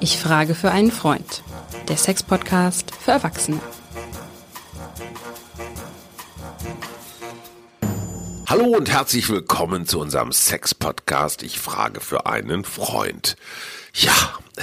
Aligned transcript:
Ich 0.00 0.18
frage 0.18 0.54
für 0.54 0.70
einen 0.70 0.92
Freund. 0.92 1.42
Der 1.88 1.96
Sex-Podcast 1.96 2.94
für 2.94 3.12
Erwachsene. 3.12 3.60
Hallo 8.46 8.64
und 8.64 8.90
herzlich 8.90 9.28
willkommen 9.28 9.86
zu 9.86 10.00
unserem 10.00 10.32
Sex-Podcast. 10.32 11.42
Ich 11.42 11.60
frage 11.60 12.00
für 12.00 12.26
einen 12.26 12.64
Freund. 12.64 13.36
Ja, 13.94 14.12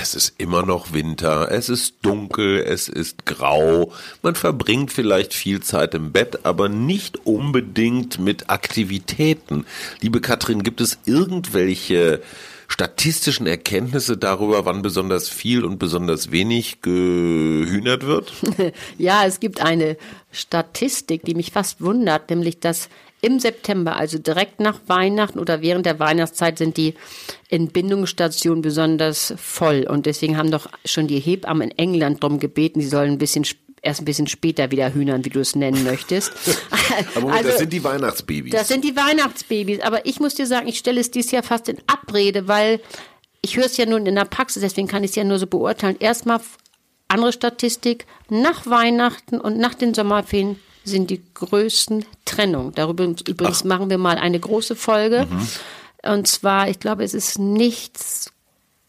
es 0.02 0.16
ist 0.16 0.36
immer 0.38 0.66
noch 0.66 0.94
Winter, 0.94 1.52
es 1.52 1.70
ist 1.70 1.96
dunkel, 2.02 2.60
es 2.60 2.88
ist 2.88 3.26
grau, 3.26 3.92
man 4.22 4.36
verbringt 4.36 4.92
vielleicht 4.92 5.34
viel 5.34 5.62
Zeit 5.62 5.94
im 5.96 6.12
Bett, 6.12 6.46
aber 6.46 6.70
nicht 6.70 7.26
unbedingt 7.26 8.20
mit 8.20 8.50
Aktivitäten. 8.50 9.66
Liebe 10.02 10.22
Katrin, 10.22 10.64
gibt 10.64 10.82
es 10.82 11.00
irgendwelche 11.06 12.22
statistischen 12.68 13.48
Erkenntnisse 13.48 14.18
darüber, 14.18 14.66
wann 14.66 14.82
besonders 14.82 15.30
viel 15.30 15.64
und 15.64 15.78
besonders 15.78 16.32
wenig 16.32 16.82
gehühnert 16.82 18.06
wird? 18.06 18.34
Ja, 18.98 19.26
es 19.26 19.40
gibt 19.40 19.62
eine 19.62 19.98
Statistik, 20.32 21.24
die 21.24 21.36
mich 21.36 21.52
fast 21.52 21.82
wundert, 21.82 22.30
nämlich 22.30 22.60
dass 22.60 22.90
im 23.22 23.40
September, 23.40 23.96
also 23.96 24.20
direkt 24.20 24.60
nach 24.60 24.80
Weihnachten 24.88 25.40
oder 25.40 25.62
während 25.62 25.86
der 25.86 26.00
Weihnachtszeit, 26.00 26.58
sind 26.58 26.78
die 26.78 26.94
Entbindungsstationen 27.50 28.62
besonders 28.62 29.34
voll. 29.38 29.88
Und 29.90 30.06
deswegen 30.06 30.38
haben 30.38 30.52
doch 30.52 30.68
schon 30.86 31.08
die 31.08 31.20
Hebammen 31.20 31.72
in 31.72 31.78
England 31.78 32.24
darum 32.24 32.40
gebeten, 32.40 32.82
sie 32.82 32.88
sollen 32.88 33.14
ein 33.14 33.18
bisschen 33.18 33.46
erst 33.82 34.02
ein 34.02 34.06
bisschen 34.06 34.28
später 34.28 34.72
wieder 34.72 34.94
hühnern, 34.94 35.24
wie 35.26 35.30
du 35.30 35.40
es 35.40 35.56
nennen 35.56 35.84
möchtest. 35.84 36.32
Aber 37.16 37.32
also, 37.32 37.50
das 37.50 37.60
sind 37.60 37.72
die 37.72 37.84
Weihnachtsbabys. 37.84 38.52
Das 38.52 38.68
sind 38.68 38.84
die 38.84 38.96
Weihnachtsbabys. 38.96 39.82
Aber 39.82 40.06
ich 40.06 40.20
muss 40.20 40.34
dir 40.34 40.48
sagen, 40.48 40.68
ich 40.68 40.80
stelle 40.80 41.00
es 41.00 41.12
dieses 41.12 41.32
Jahr 41.32 41.44
fast 41.44 41.70
in 41.70 41.78
Abrede, 41.86 42.48
weil 42.48 42.82
ich 43.42 43.58
höre 43.58 43.66
es 43.66 43.78
ja 43.78 43.86
nun 43.86 44.08
in 44.08 44.16
der 44.16 44.26
Praxis, 44.26 44.62
deswegen 44.62 44.88
kann 44.88 45.04
ich 45.04 45.12
es 45.12 45.16
ja 45.16 45.24
nur 45.24 45.38
so 45.38 45.46
beurteilen. 45.46 45.98
Erstmal 46.00 46.42
andere 47.08 47.32
Statistik, 47.32 48.08
nach 48.30 48.66
Weihnachten 48.66 49.40
und 49.40 49.58
nach 49.60 49.76
den 49.76 49.94
Sommerferien 49.94 50.60
sind 50.86 51.10
die 51.10 51.22
größten 51.34 52.06
Trennungen. 52.24 52.74
Darüber 52.76 53.04
übrigens 53.04 53.62
Ach. 53.62 53.66
machen 53.66 53.90
wir 53.90 53.98
mal 53.98 54.18
eine 54.18 54.40
große 54.40 54.76
Folge. 54.76 55.28
Mhm. 55.30 55.48
Und 56.12 56.28
zwar, 56.28 56.70
ich 56.70 56.80
glaube, 56.80 57.04
es 57.04 57.14
ist 57.14 57.40
nichts 57.40 58.32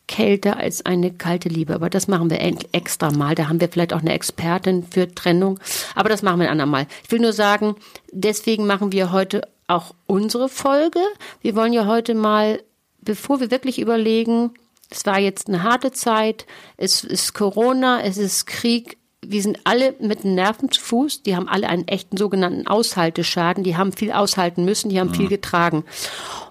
kälter 0.06 0.58
als 0.58 0.86
eine 0.86 1.12
kalte 1.12 1.48
Liebe. 1.48 1.74
Aber 1.74 1.90
das 1.90 2.06
machen 2.08 2.30
wir 2.30 2.40
extra 2.72 3.10
mal. 3.10 3.34
Da 3.34 3.48
haben 3.48 3.60
wir 3.60 3.68
vielleicht 3.68 3.92
auch 3.92 4.00
eine 4.00 4.12
Expertin 4.12 4.84
für 4.84 5.12
Trennung. 5.12 5.58
Aber 5.94 6.08
das 6.08 6.22
machen 6.22 6.40
wir 6.40 6.46
ein 6.46 6.52
andermal. 6.52 6.86
Ich 7.04 7.10
will 7.10 7.20
nur 7.20 7.32
sagen, 7.32 7.74
deswegen 8.12 8.66
machen 8.66 8.92
wir 8.92 9.10
heute 9.12 9.48
auch 9.66 9.94
unsere 10.06 10.48
Folge. 10.48 11.00
Wir 11.40 11.56
wollen 11.56 11.72
ja 11.72 11.86
heute 11.86 12.14
mal, 12.14 12.62
bevor 13.00 13.40
wir 13.40 13.50
wirklich 13.50 13.80
überlegen, 13.80 14.52
es 14.90 15.04
war 15.06 15.18
jetzt 15.18 15.48
eine 15.48 15.64
harte 15.64 15.90
Zeit, 15.90 16.46
es 16.76 17.02
ist 17.02 17.34
Corona, 17.34 18.02
es 18.02 18.18
ist 18.18 18.46
Krieg, 18.46 18.98
wir 19.30 19.42
sind 19.42 19.58
alle 19.64 19.94
mit 20.00 20.24
Nerven 20.24 20.70
zu 20.70 20.80
Fuß, 20.80 21.22
die 21.22 21.36
haben 21.36 21.48
alle 21.48 21.68
einen 21.68 21.88
echten 21.88 22.16
sogenannten 22.16 22.66
Aushalteschaden, 22.66 23.64
die 23.64 23.76
haben 23.76 23.92
viel 23.92 24.12
aushalten 24.12 24.64
müssen, 24.64 24.88
die 24.88 25.00
haben 25.00 25.08
mhm. 25.10 25.14
viel 25.14 25.28
getragen. 25.28 25.84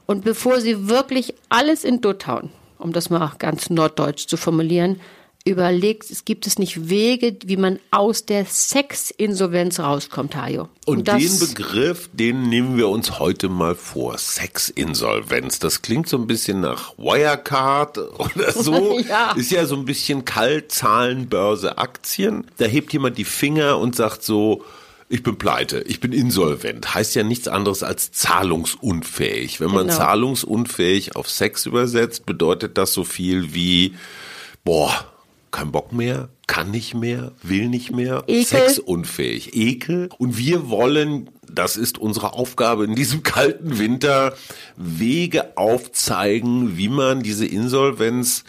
Und 0.05 0.23
bevor 0.23 0.61
sie 0.61 0.87
wirklich 0.87 1.33
alles 1.49 1.83
in 1.83 2.01
Dutt 2.01 2.27
hauen, 2.27 2.51
um 2.77 2.93
das 2.93 3.09
mal 3.09 3.31
ganz 3.39 3.69
norddeutsch 3.69 4.27
zu 4.27 4.37
formulieren, 4.37 4.99
überlegt, 5.45 6.09
es 6.09 6.25
gibt 6.25 6.47
es 6.47 6.57
nicht 6.57 6.89
Wege, 6.89 7.37
wie 7.45 7.55
man 7.55 7.79
aus 7.91 8.25
der 8.25 8.45
Sexinsolvenz 8.45 9.79
rauskommt, 9.79 10.35
Hajo. 10.35 10.69
Und, 10.85 10.97
Und 10.97 11.07
den 11.07 11.39
Begriff, 11.39 12.09
den 12.13 12.49
nehmen 12.49 12.77
wir 12.77 12.89
uns 12.89 13.19
heute 13.19 13.47
mal 13.47 13.75
vor. 13.75 14.17
Sexinsolvenz. 14.17 15.59
Das 15.59 15.83
klingt 15.83 16.09
so 16.09 16.17
ein 16.17 16.25
bisschen 16.25 16.61
nach 16.61 16.97
Wirecard 16.97 17.99
oder 17.99 18.51
so. 18.51 18.99
ja. 19.07 19.33
Ist 19.33 19.51
ja 19.51 19.67
so 19.67 19.75
ein 19.75 19.85
bisschen 19.85 20.25
Kaltzahlenbörse 20.25 21.77
Aktien. 21.77 22.47
Da 22.57 22.65
hebt 22.65 22.91
jemand 22.91 23.19
die 23.19 23.23
Finger 23.23 23.77
und 23.77 23.95
sagt 23.95 24.23
so, 24.23 24.65
ich 25.09 25.21
bin 25.21 25.37
pleite, 25.37 25.81
ich 25.81 25.99
bin 25.99 26.11
insolvent. 26.11 26.95
Heißt 26.95 27.13
ja 27.13 27.21
nichts 27.23 27.47
anderes 27.47 27.83
als 27.83 28.11
zahlungsunfähig. 28.11 29.59
Wenn 29.59 29.69
man 29.69 29.85
genau. 29.85 29.99
zahlungsunfähig 29.99 31.15
auf 31.15 31.29
Sex 31.29 31.67
übersetzt, 31.67 32.25
bedeutet 32.25 32.79
das 32.79 32.93
so 32.93 33.03
viel 33.03 33.53
wie, 33.53 33.93
boah, 34.63 35.05
kein 35.55 35.71
Bock 35.71 35.93
mehr, 35.93 36.27
kann 36.47 36.69
nicht 36.69 36.95
mehr, 36.95 37.31
will 37.41 37.69
nicht 37.69 37.89
mehr, 37.91 38.23
Ekel. 38.27 38.43
sexunfähig, 38.45 39.55
Ekel. 39.55 40.09
Und 40.17 40.37
wir 40.37 40.69
wollen, 40.69 41.29
das 41.49 41.77
ist 41.77 41.97
unsere 41.97 42.33
Aufgabe 42.33 42.83
in 42.83 42.93
diesem 42.93 43.23
kalten 43.23 43.79
Winter, 43.79 44.33
Wege 44.75 45.57
aufzeigen, 45.57 46.77
wie 46.77 46.89
man 46.89 47.23
diese 47.23 47.45
Insolvenz 47.45 48.43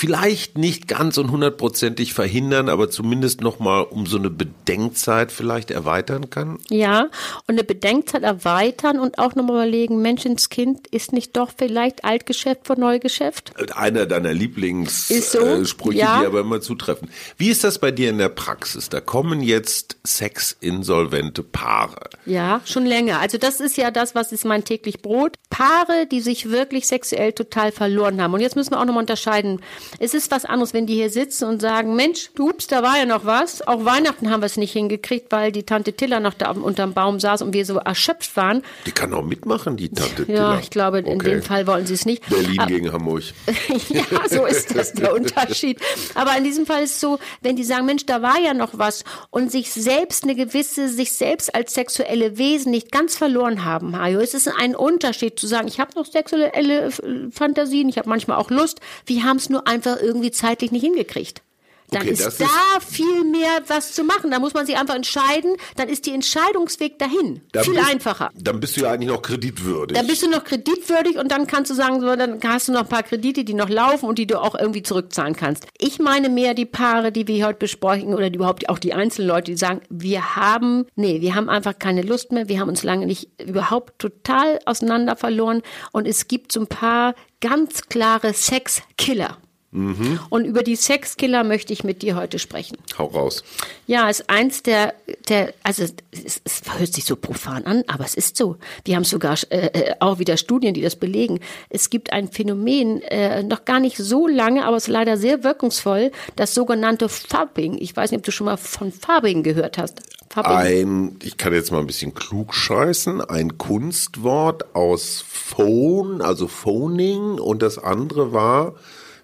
vielleicht 0.00 0.56
nicht 0.56 0.88
ganz 0.88 1.18
und 1.18 1.30
hundertprozentig 1.30 2.14
verhindern, 2.14 2.70
aber 2.70 2.88
zumindest 2.88 3.42
nochmal 3.42 3.82
um 3.82 4.06
so 4.06 4.16
eine 4.16 4.30
Bedenkzeit 4.30 5.30
vielleicht 5.30 5.70
erweitern 5.70 6.30
kann? 6.30 6.58
Ja, 6.70 7.10
und 7.46 7.58
eine 7.58 7.64
Bedenkzeit 7.64 8.22
erweitern 8.22 8.98
und 8.98 9.18
auch 9.18 9.34
nochmal 9.34 9.56
überlegen, 9.56 10.00
Menschenskind 10.00 10.86
ist 10.86 11.12
nicht 11.12 11.36
doch 11.36 11.50
vielleicht 11.54 12.02
Altgeschäft 12.02 12.66
vor 12.66 12.78
Neugeschäft? 12.78 13.52
Einer 13.76 14.06
deiner 14.06 14.32
Lieblingssprüche, 14.32 15.20
so, 15.20 15.90
äh, 15.90 15.94
ja. 15.96 16.20
die 16.20 16.26
aber 16.26 16.40
immer 16.40 16.62
zutreffen. 16.62 17.10
Wie 17.36 17.50
ist 17.50 17.62
das 17.62 17.78
bei 17.78 17.90
dir 17.90 18.08
in 18.08 18.16
der 18.16 18.30
Praxis? 18.30 18.88
Da 18.88 19.02
kommen 19.02 19.42
jetzt 19.42 19.98
sexinsolvente 20.04 21.42
Paare. 21.42 22.08
Ja, 22.24 22.62
schon 22.64 22.86
länger. 22.86 23.20
Also 23.20 23.36
das 23.36 23.60
ist 23.60 23.76
ja 23.76 23.90
das, 23.90 24.14
was 24.14 24.32
ist 24.32 24.46
mein 24.46 24.64
täglich 24.64 25.02
Brot. 25.02 25.36
Paare, 25.50 26.06
die 26.10 26.22
sich 26.22 26.48
wirklich 26.48 26.86
sexuell 26.86 27.34
total 27.34 27.70
verloren 27.70 28.22
haben. 28.22 28.32
Und 28.32 28.40
jetzt 28.40 28.56
müssen 28.56 28.70
wir 28.70 28.80
auch 28.80 28.86
nochmal 28.86 29.02
unterscheiden. 29.02 29.60
Es 29.98 30.14
ist 30.14 30.30
was 30.30 30.44
anderes, 30.44 30.72
wenn 30.72 30.86
die 30.86 30.94
hier 30.94 31.10
sitzen 31.10 31.46
und 31.46 31.60
sagen, 31.60 31.96
Mensch, 31.96 32.30
ups, 32.38 32.66
da 32.66 32.82
war 32.82 32.98
ja 32.98 33.06
noch 33.06 33.24
was. 33.24 33.66
Auch 33.66 33.84
Weihnachten 33.84 34.30
haben 34.30 34.40
wir 34.40 34.46
es 34.46 34.56
nicht 34.56 34.72
hingekriegt, 34.72 35.32
weil 35.32 35.52
die 35.52 35.64
Tante 35.64 35.92
Tilla 35.92 36.20
noch 36.20 36.34
da 36.34 36.50
unterm 36.52 36.94
Baum 36.94 37.20
saß 37.20 37.42
und 37.42 37.52
wir 37.52 37.64
so 37.66 37.76
erschöpft 37.76 38.36
waren. 38.36 38.62
Die 38.86 38.92
kann 38.92 39.12
auch 39.12 39.24
mitmachen, 39.24 39.76
die 39.76 39.88
Tante 39.88 40.26
Tilla. 40.26 40.54
Ja, 40.54 40.60
ich 40.60 40.70
glaube, 40.70 41.00
in 41.00 41.18
dem 41.18 41.42
Fall 41.42 41.66
wollen 41.66 41.86
sie 41.86 41.94
es 41.94 42.06
nicht. 42.06 42.28
Berlin 42.28 42.60
Aber, 42.60 42.70
gegen 42.70 42.92
Hamburg. 42.92 43.22
ja, 43.88 44.04
so 44.28 44.46
ist 44.46 44.74
das 44.76 44.92
der 44.92 45.12
Unterschied. 45.14 45.80
Aber 46.14 46.36
in 46.36 46.44
diesem 46.44 46.66
Fall 46.66 46.82
ist 46.82 46.94
es 46.94 47.00
so, 47.00 47.18
wenn 47.40 47.56
die 47.56 47.64
sagen, 47.64 47.86
Mensch, 47.86 48.06
da 48.06 48.22
war 48.22 48.38
ja 48.38 48.54
noch 48.54 48.70
was 48.72 49.04
und 49.30 49.50
sich 49.50 49.72
selbst 49.72 50.24
eine 50.24 50.34
gewisse, 50.34 50.88
sich 50.88 51.12
selbst 51.12 51.54
als 51.54 51.74
sexuelle 51.74 52.38
Wesen 52.38 52.70
nicht 52.70 52.92
ganz 52.92 53.16
verloren 53.16 53.64
haben, 53.64 53.98
Hajo. 53.98 54.20
Es 54.20 54.34
ist 54.34 54.48
ein 54.48 54.76
Unterschied 54.76 55.38
zu 55.38 55.46
sagen, 55.46 55.68
ich 55.68 55.80
habe 55.80 55.92
noch 55.96 56.06
sexuelle 56.06 56.90
Fantasien, 57.30 57.88
ich 57.88 57.98
habe 57.98 58.08
manchmal 58.08 58.38
auch 58.38 58.50
Lust. 58.50 58.80
Wir 59.06 59.24
haben 59.24 59.36
es 59.36 59.48
nur 59.50 59.66
ein 59.66 59.79
einfach 59.80 60.02
irgendwie 60.02 60.30
zeitlich 60.30 60.72
nicht 60.72 60.82
hingekriegt. 60.82 61.42
Dann 61.90 62.02
okay, 62.02 62.12
ist 62.12 62.40
da 62.40 62.46
ist 62.78 62.86
viel 62.88 63.24
mehr 63.24 63.62
was 63.66 63.94
zu 63.94 64.04
machen. 64.04 64.30
Da 64.30 64.38
muss 64.38 64.54
man 64.54 64.64
sich 64.64 64.76
einfach 64.76 64.94
entscheiden. 64.94 65.56
Dann 65.76 65.88
ist 65.88 66.06
die 66.06 66.12
Entscheidungsweg 66.12 66.98
dahin 66.98 67.40
viel 67.62 67.74
bist, 67.74 67.90
einfacher. 67.90 68.30
Dann 68.34 68.60
bist 68.60 68.76
du 68.76 68.82
ja 68.82 68.92
eigentlich 68.92 69.10
noch 69.10 69.22
kreditwürdig. 69.22 69.96
Dann 69.96 70.06
bist 70.06 70.22
du 70.22 70.30
noch 70.30 70.44
kreditwürdig 70.44 71.18
und 71.18 71.32
dann 71.32 71.48
kannst 71.48 71.70
du 71.70 71.74
sagen, 71.74 72.00
so, 72.00 72.14
dann 72.14 72.38
hast 72.44 72.68
du 72.68 72.72
noch 72.72 72.82
ein 72.82 72.88
paar 72.88 73.02
Kredite, 73.02 73.42
die 73.42 73.54
noch 73.54 73.68
laufen 73.68 74.08
und 74.08 74.18
die 74.18 74.26
du 74.26 74.40
auch 74.40 74.54
irgendwie 74.54 74.82
zurückzahlen 74.82 75.34
kannst. 75.34 75.66
Ich 75.78 75.98
meine 75.98 76.28
mehr 76.28 76.54
die 76.54 76.66
Paare, 76.66 77.10
die 77.10 77.26
wir 77.26 77.44
heute 77.46 77.58
besprechen 77.58 78.14
oder 78.14 78.30
die 78.30 78.36
überhaupt 78.36 78.68
auch 78.68 78.78
die 78.78 78.94
einzelnen 78.94 79.28
Leute, 79.28 79.50
die 79.50 79.58
sagen, 79.58 79.80
wir 79.90 80.36
haben, 80.36 80.86
nee, 80.94 81.20
wir 81.20 81.34
haben 81.34 81.48
einfach 81.48 81.76
keine 81.76 82.02
Lust 82.02 82.30
mehr. 82.30 82.48
Wir 82.48 82.60
haben 82.60 82.68
uns 82.68 82.84
lange 82.84 83.06
nicht 83.06 83.30
überhaupt 83.44 83.98
total 83.98 84.60
auseinander 84.64 85.16
verloren 85.16 85.62
und 85.90 86.06
es 86.06 86.28
gibt 86.28 86.52
so 86.52 86.60
ein 86.60 86.68
paar 86.68 87.16
ganz 87.40 87.88
klare 87.88 88.32
Sexkiller. 88.32 89.38
Mhm. 89.72 90.18
Und 90.30 90.44
über 90.46 90.64
die 90.64 90.74
Sexkiller 90.74 91.44
möchte 91.44 91.72
ich 91.72 91.84
mit 91.84 92.02
dir 92.02 92.16
heute 92.16 92.40
sprechen. 92.40 92.76
Hau 92.98 93.06
raus. 93.06 93.44
Ja, 93.86 94.08
ist 94.08 94.28
eins 94.28 94.64
der, 94.64 94.94
der 95.28 95.54
also 95.62 95.84
es, 96.10 96.40
es 96.42 96.62
hört 96.76 96.92
sich 96.92 97.04
so 97.04 97.14
profan 97.14 97.64
an, 97.66 97.84
aber 97.86 98.04
es 98.04 98.16
ist 98.16 98.36
so. 98.36 98.56
Wir 98.84 98.96
haben 98.96 99.04
sogar 99.04 99.36
äh, 99.50 99.66
äh, 99.66 99.94
auch 100.00 100.18
wieder 100.18 100.36
Studien, 100.36 100.74
die 100.74 100.82
das 100.82 100.96
belegen. 100.96 101.38
Es 101.68 101.88
gibt 101.88 102.12
ein 102.12 102.28
Phänomen, 102.32 103.00
äh, 103.02 103.44
noch 103.44 103.64
gar 103.64 103.78
nicht 103.78 103.96
so 103.96 104.26
lange, 104.26 104.64
aber 104.64 104.76
es 104.76 104.84
ist 104.84 104.88
leider 104.88 105.16
sehr 105.16 105.44
wirkungsvoll, 105.44 106.10
das 106.34 106.52
sogenannte 106.52 107.08
Fabbing. 107.08 107.78
Ich 107.78 107.96
weiß 107.96 108.10
nicht, 108.10 108.18
ob 108.18 108.24
du 108.24 108.32
schon 108.32 108.46
mal 108.46 108.56
von 108.56 108.90
Fabbing 108.90 109.44
gehört 109.44 109.78
hast. 109.78 110.02
Fabbing. 110.30 110.52
Ein, 110.52 111.16
ich 111.22 111.36
kann 111.36 111.52
jetzt 111.52 111.70
mal 111.70 111.78
ein 111.78 111.86
bisschen 111.86 112.14
klug 112.14 112.54
scheißen, 112.54 113.20
ein 113.20 113.56
Kunstwort 113.56 114.74
aus 114.74 115.24
Phone, 115.28 116.22
also 116.22 116.48
Phoning 116.48 117.38
und 117.38 117.62
das 117.62 117.78
andere 117.78 118.32
war 118.32 118.74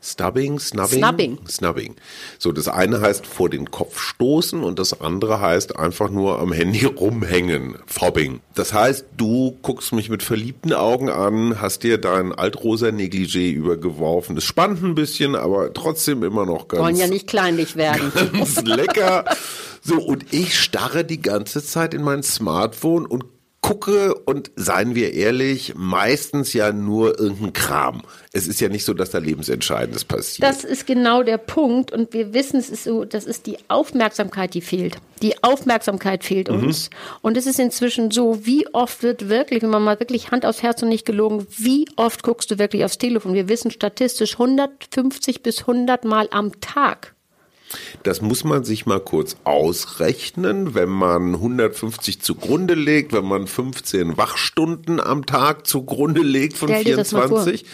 Stubbing, 0.03 0.59
Snubbing? 0.59 0.99
Snubbing. 0.99 1.39
Snubbing. 1.49 1.97
So, 2.39 2.53
das 2.53 2.69
eine 2.69 3.01
heißt 3.01 3.27
vor 3.27 3.51
den 3.51 3.71
Kopf 3.71 4.01
stoßen 4.01 4.63
und 4.63 4.79
das 4.79 5.01
andere 5.01 5.41
heißt 5.41 5.77
einfach 5.77 6.11
nur 6.11 6.39
am 6.39 6.53
Handy 6.53 6.85
rumhängen. 6.85 7.77
Fobbing. 7.87 8.41
Das 8.55 8.73
heißt, 8.73 9.07
du 9.17 9.57
guckst 9.63 9.93
mich 9.93 10.09
mit 10.09 10.23
verliebten 10.23 10.73
Augen 10.73 11.11
an, 11.11 11.61
hast 11.61 11.83
dir 11.83 11.99
dein 11.99 12.33
altrosa 12.33 12.89
Negligé 12.89 13.51
übergeworfen. 13.51 14.35
Das 14.35 14.45
spannt 14.45 14.83
ein 14.83 14.95
bisschen, 14.95 15.35
aber 15.35 15.73
trotzdem 15.73 16.23
immer 16.23 16.47
noch 16.47 16.69
ganz. 16.69 16.83
Wollen 16.83 16.97
ja 16.97 17.09
nicht 17.09 17.27
kleinlich 17.27 17.77
werden. 17.77 18.13
Ganz 18.33 18.63
lecker. 18.63 19.25
So, 19.83 20.01
und 20.01 20.33
ich 20.33 20.59
starre 20.59 21.05
die 21.05 21.23
ganze 21.23 21.65
Zeit 21.65 21.95
in 21.95 22.03
mein 22.03 22.23
Smartphone 22.23 23.07
und 23.07 23.25
gucke 23.67 24.15
und 24.15 24.53
seien 24.55 24.95
wir 24.95 25.13
ehrlich, 25.13 25.75
meistens 25.75 26.53
ja 26.53 26.73
nur 26.73 27.19
irgendein 27.19 27.53
Kram. 27.53 28.03
Es 28.33 28.47
ist 28.47 28.61
ja 28.61 28.69
nicht 28.69 28.85
so, 28.85 28.95
dass 28.95 29.11
da 29.11 29.19
Lebensentscheidendes 29.19 30.05
passiert. 30.05 30.49
Das 30.49 30.63
ist 30.63 30.87
genau 30.87 31.25
der 31.25 31.39
Punkt 31.39 31.91
und 31.91 32.13
wir 32.13 32.33
wissen, 32.33 32.61
es 32.61 32.71
ist 32.71 32.85
so, 32.85 33.05
das 33.05 33.25
ist 33.25 33.47
die 33.47 33.59
Aufmerksamkeit, 33.67 34.55
die 34.55 34.61
fehlt. 34.61 34.99
Die 35.21 35.43
Aufmerksamkeit 35.43 36.23
fehlt 36.23 36.49
mhm. 36.49 36.63
uns. 36.63 36.91
Und 37.23 37.37
es 37.37 37.47
ist 37.47 37.59
inzwischen 37.59 38.13
so, 38.13 38.47
wie 38.47 38.73
oft 38.73 39.03
wird 39.03 39.29
wirklich, 39.29 39.63
wenn 39.63 39.71
man 39.71 39.83
mal 39.83 39.99
wirklich 39.99 40.31
Hand 40.31 40.47
aufs 40.47 40.63
Herz 40.63 40.81
und 40.85 40.89
nicht 40.89 41.05
gelogen, 41.05 41.45
wie 41.51 41.87
oft 41.97 42.23
guckst 42.23 42.53
du 42.53 42.61
wirklich 42.61 42.85
aufs 42.85 42.99
Telefon? 42.99 43.35
Wir 43.35 43.49
wissen 43.49 43.73
statistisch 43.73 44.35
150 44.35 45.43
bis 45.43 45.63
100 45.63 46.05
Mal 46.05 46.29
am 46.31 46.61
Tag. 46.61 47.16
Das 48.03 48.21
muss 48.23 48.45
man 48.45 48.65
sich 48.65 48.87
mal 48.87 49.01
kurz 49.01 49.37
ausrechnen, 49.45 50.75
wenn 50.75 50.89
man 50.89 51.35
150 51.35 52.21
zugrunde 52.21 52.75
legt, 52.75 53.13
wenn 53.13 53.25
man 53.25 53.47
15 53.47 54.17
Wachstunden 54.17 55.01
am 55.01 55.27
Tag 55.27 55.67
zugrunde 55.67 56.23
legt 56.23 56.57
von 56.57 56.69
Stell 56.69 56.85
24 57.05 57.65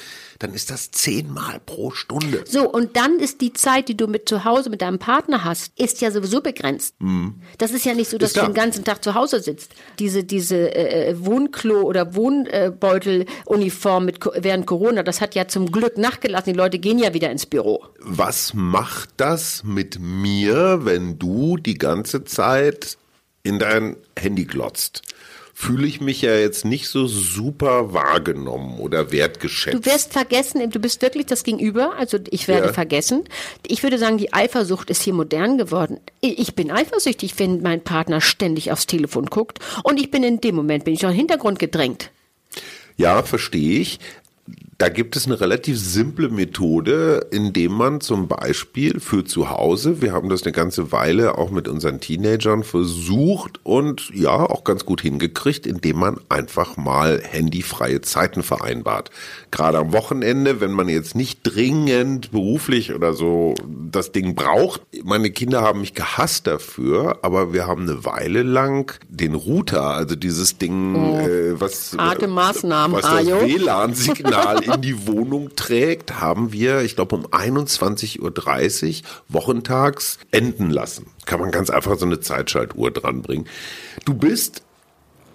dann 0.42 0.54
ist 0.54 0.70
das 0.70 0.90
zehnmal 0.90 1.60
pro 1.64 1.92
Stunde. 1.92 2.42
So, 2.48 2.68
und 2.68 2.96
dann 2.96 3.20
ist 3.20 3.40
die 3.40 3.52
Zeit, 3.52 3.88
die 3.88 3.96
du 3.96 4.08
mit 4.08 4.28
zu 4.28 4.44
Hause 4.44 4.70
mit 4.70 4.82
deinem 4.82 4.98
Partner 4.98 5.44
hast, 5.44 5.72
ist 5.78 6.00
ja 6.00 6.10
sowieso 6.10 6.40
begrenzt. 6.40 6.96
Mhm. 6.98 7.36
Das 7.58 7.70
ist 7.70 7.84
ja 7.84 7.94
nicht 7.94 8.10
so, 8.10 8.18
dass 8.18 8.32
du 8.32 8.40
den 8.40 8.52
ganzen 8.52 8.82
Tag 8.82 9.04
zu 9.04 9.14
Hause 9.14 9.40
sitzt. 9.40 9.70
Diese, 10.00 10.24
diese 10.24 10.56
äh, 10.74 11.10
äh 11.10 11.16
Wohnklo- 11.24 11.82
oder 11.82 12.16
Wohnbeuteluniform 12.16 14.04
mit 14.04 14.18
während 14.34 14.66
Corona, 14.66 15.04
das 15.04 15.20
hat 15.20 15.36
ja 15.36 15.46
zum 15.46 15.70
Glück 15.70 15.96
nachgelassen. 15.96 16.52
Die 16.52 16.58
Leute 16.58 16.80
gehen 16.80 16.98
ja 16.98 17.14
wieder 17.14 17.30
ins 17.30 17.46
Büro. 17.46 17.84
Was 18.00 18.52
macht 18.52 19.10
das 19.18 19.62
mit 19.62 20.00
mir, 20.00 20.84
wenn 20.84 21.20
du 21.20 21.56
die 21.56 21.78
ganze 21.78 22.24
Zeit 22.24 22.98
in 23.44 23.60
dein 23.60 23.96
Handy 24.18 24.44
glotzt? 24.44 25.02
Fühle 25.54 25.86
ich 25.86 26.00
mich 26.00 26.22
ja 26.22 26.34
jetzt 26.34 26.64
nicht 26.64 26.88
so 26.88 27.06
super 27.06 27.92
wahrgenommen 27.92 28.78
oder 28.78 29.12
wertgeschätzt. 29.12 29.76
Du 29.76 29.90
wirst 29.90 30.12
vergessen, 30.12 30.70
du 30.70 30.80
bist 30.80 31.02
wirklich 31.02 31.26
das 31.26 31.44
Gegenüber, 31.44 31.94
also 31.98 32.18
ich 32.30 32.48
werde 32.48 32.68
ja. 32.68 32.72
vergessen. 32.72 33.24
Ich 33.66 33.82
würde 33.82 33.98
sagen, 33.98 34.18
die 34.18 34.32
Eifersucht 34.32 34.90
ist 34.90 35.02
hier 35.02 35.14
modern 35.14 35.58
geworden. 35.58 36.00
Ich 36.20 36.54
bin 36.54 36.70
eifersüchtig, 36.70 37.38
wenn 37.38 37.62
mein 37.62 37.82
Partner 37.82 38.20
ständig 38.20 38.72
aufs 38.72 38.86
Telefon 38.86 39.26
guckt 39.26 39.58
und 39.84 40.00
ich 40.00 40.10
bin 40.10 40.22
in 40.22 40.40
dem 40.40 40.54
Moment, 40.54 40.84
bin 40.84 40.94
ich 40.94 41.04
auch 41.04 41.10
im 41.10 41.16
Hintergrund 41.16 41.58
gedrängt. 41.58 42.10
Ja, 42.96 43.22
verstehe 43.22 43.80
ich. 43.80 43.98
Da 44.78 44.88
gibt 44.88 45.16
es 45.16 45.26
eine 45.26 45.40
relativ 45.40 45.78
simple 45.78 46.28
Methode, 46.28 47.26
indem 47.30 47.72
man 47.72 48.00
zum 48.00 48.26
Beispiel 48.26 49.00
für 49.00 49.24
zu 49.24 49.50
Hause, 49.50 50.00
wir 50.00 50.12
haben 50.12 50.28
das 50.28 50.42
eine 50.42 50.52
ganze 50.52 50.90
Weile 50.90 51.38
auch 51.38 51.50
mit 51.50 51.68
unseren 51.68 52.00
Teenagern 52.00 52.64
versucht 52.64 53.60
und 53.64 54.10
ja, 54.14 54.30
auch 54.30 54.64
ganz 54.64 54.84
gut 54.84 55.02
hingekriegt, 55.02 55.66
indem 55.66 55.98
man 55.98 56.20
einfach 56.28 56.76
mal 56.76 57.22
handyfreie 57.22 58.00
Zeiten 58.00 58.42
vereinbart. 58.42 59.10
Gerade 59.50 59.78
am 59.78 59.92
Wochenende, 59.92 60.60
wenn 60.60 60.72
man 60.72 60.88
jetzt 60.88 61.14
nicht 61.14 61.40
dringend 61.44 62.30
beruflich 62.32 62.94
oder 62.94 63.12
so 63.12 63.54
das 63.90 64.10
Ding 64.10 64.34
braucht. 64.34 64.82
Meine 65.04 65.30
Kinder 65.30 65.62
haben 65.62 65.80
mich 65.80 65.94
gehasst 65.94 66.46
dafür, 66.46 67.18
aber 67.22 67.52
wir 67.52 67.66
haben 67.66 67.82
eine 67.82 68.04
Weile 68.04 68.42
lang 68.42 68.98
den 69.08 69.34
Router, 69.34 69.82
also 69.82 70.16
dieses 70.16 70.58
Ding, 70.58 70.96
oh. 70.96 71.18
äh, 71.20 71.60
was, 71.60 71.94
Atemmaßnahmen, 71.96 72.96
was 72.96 73.02
das 73.02 73.26
WLAN-Signal 73.26 74.61
in 74.62 74.80
die 74.80 75.06
Wohnung 75.06 75.54
trägt, 75.56 76.20
haben 76.20 76.52
wir, 76.52 76.82
ich 76.82 76.96
glaube, 76.96 77.16
um 77.16 77.26
21.30 77.26 78.20
Uhr 78.20 79.08
wochentags 79.28 80.18
enden 80.30 80.70
lassen. 80.70 81.06
Kann 81.26 81.40
man 81.40 81.50
ganz 81.50 81.70
einfach 81.70 81.98
so 81.98 82.06
eine 82.06 82.20
Zeitschaltuhr 82.20 82.90
dranbringen. 82.90 83.46
Du 84.04 84.14
bist 84.14 84.62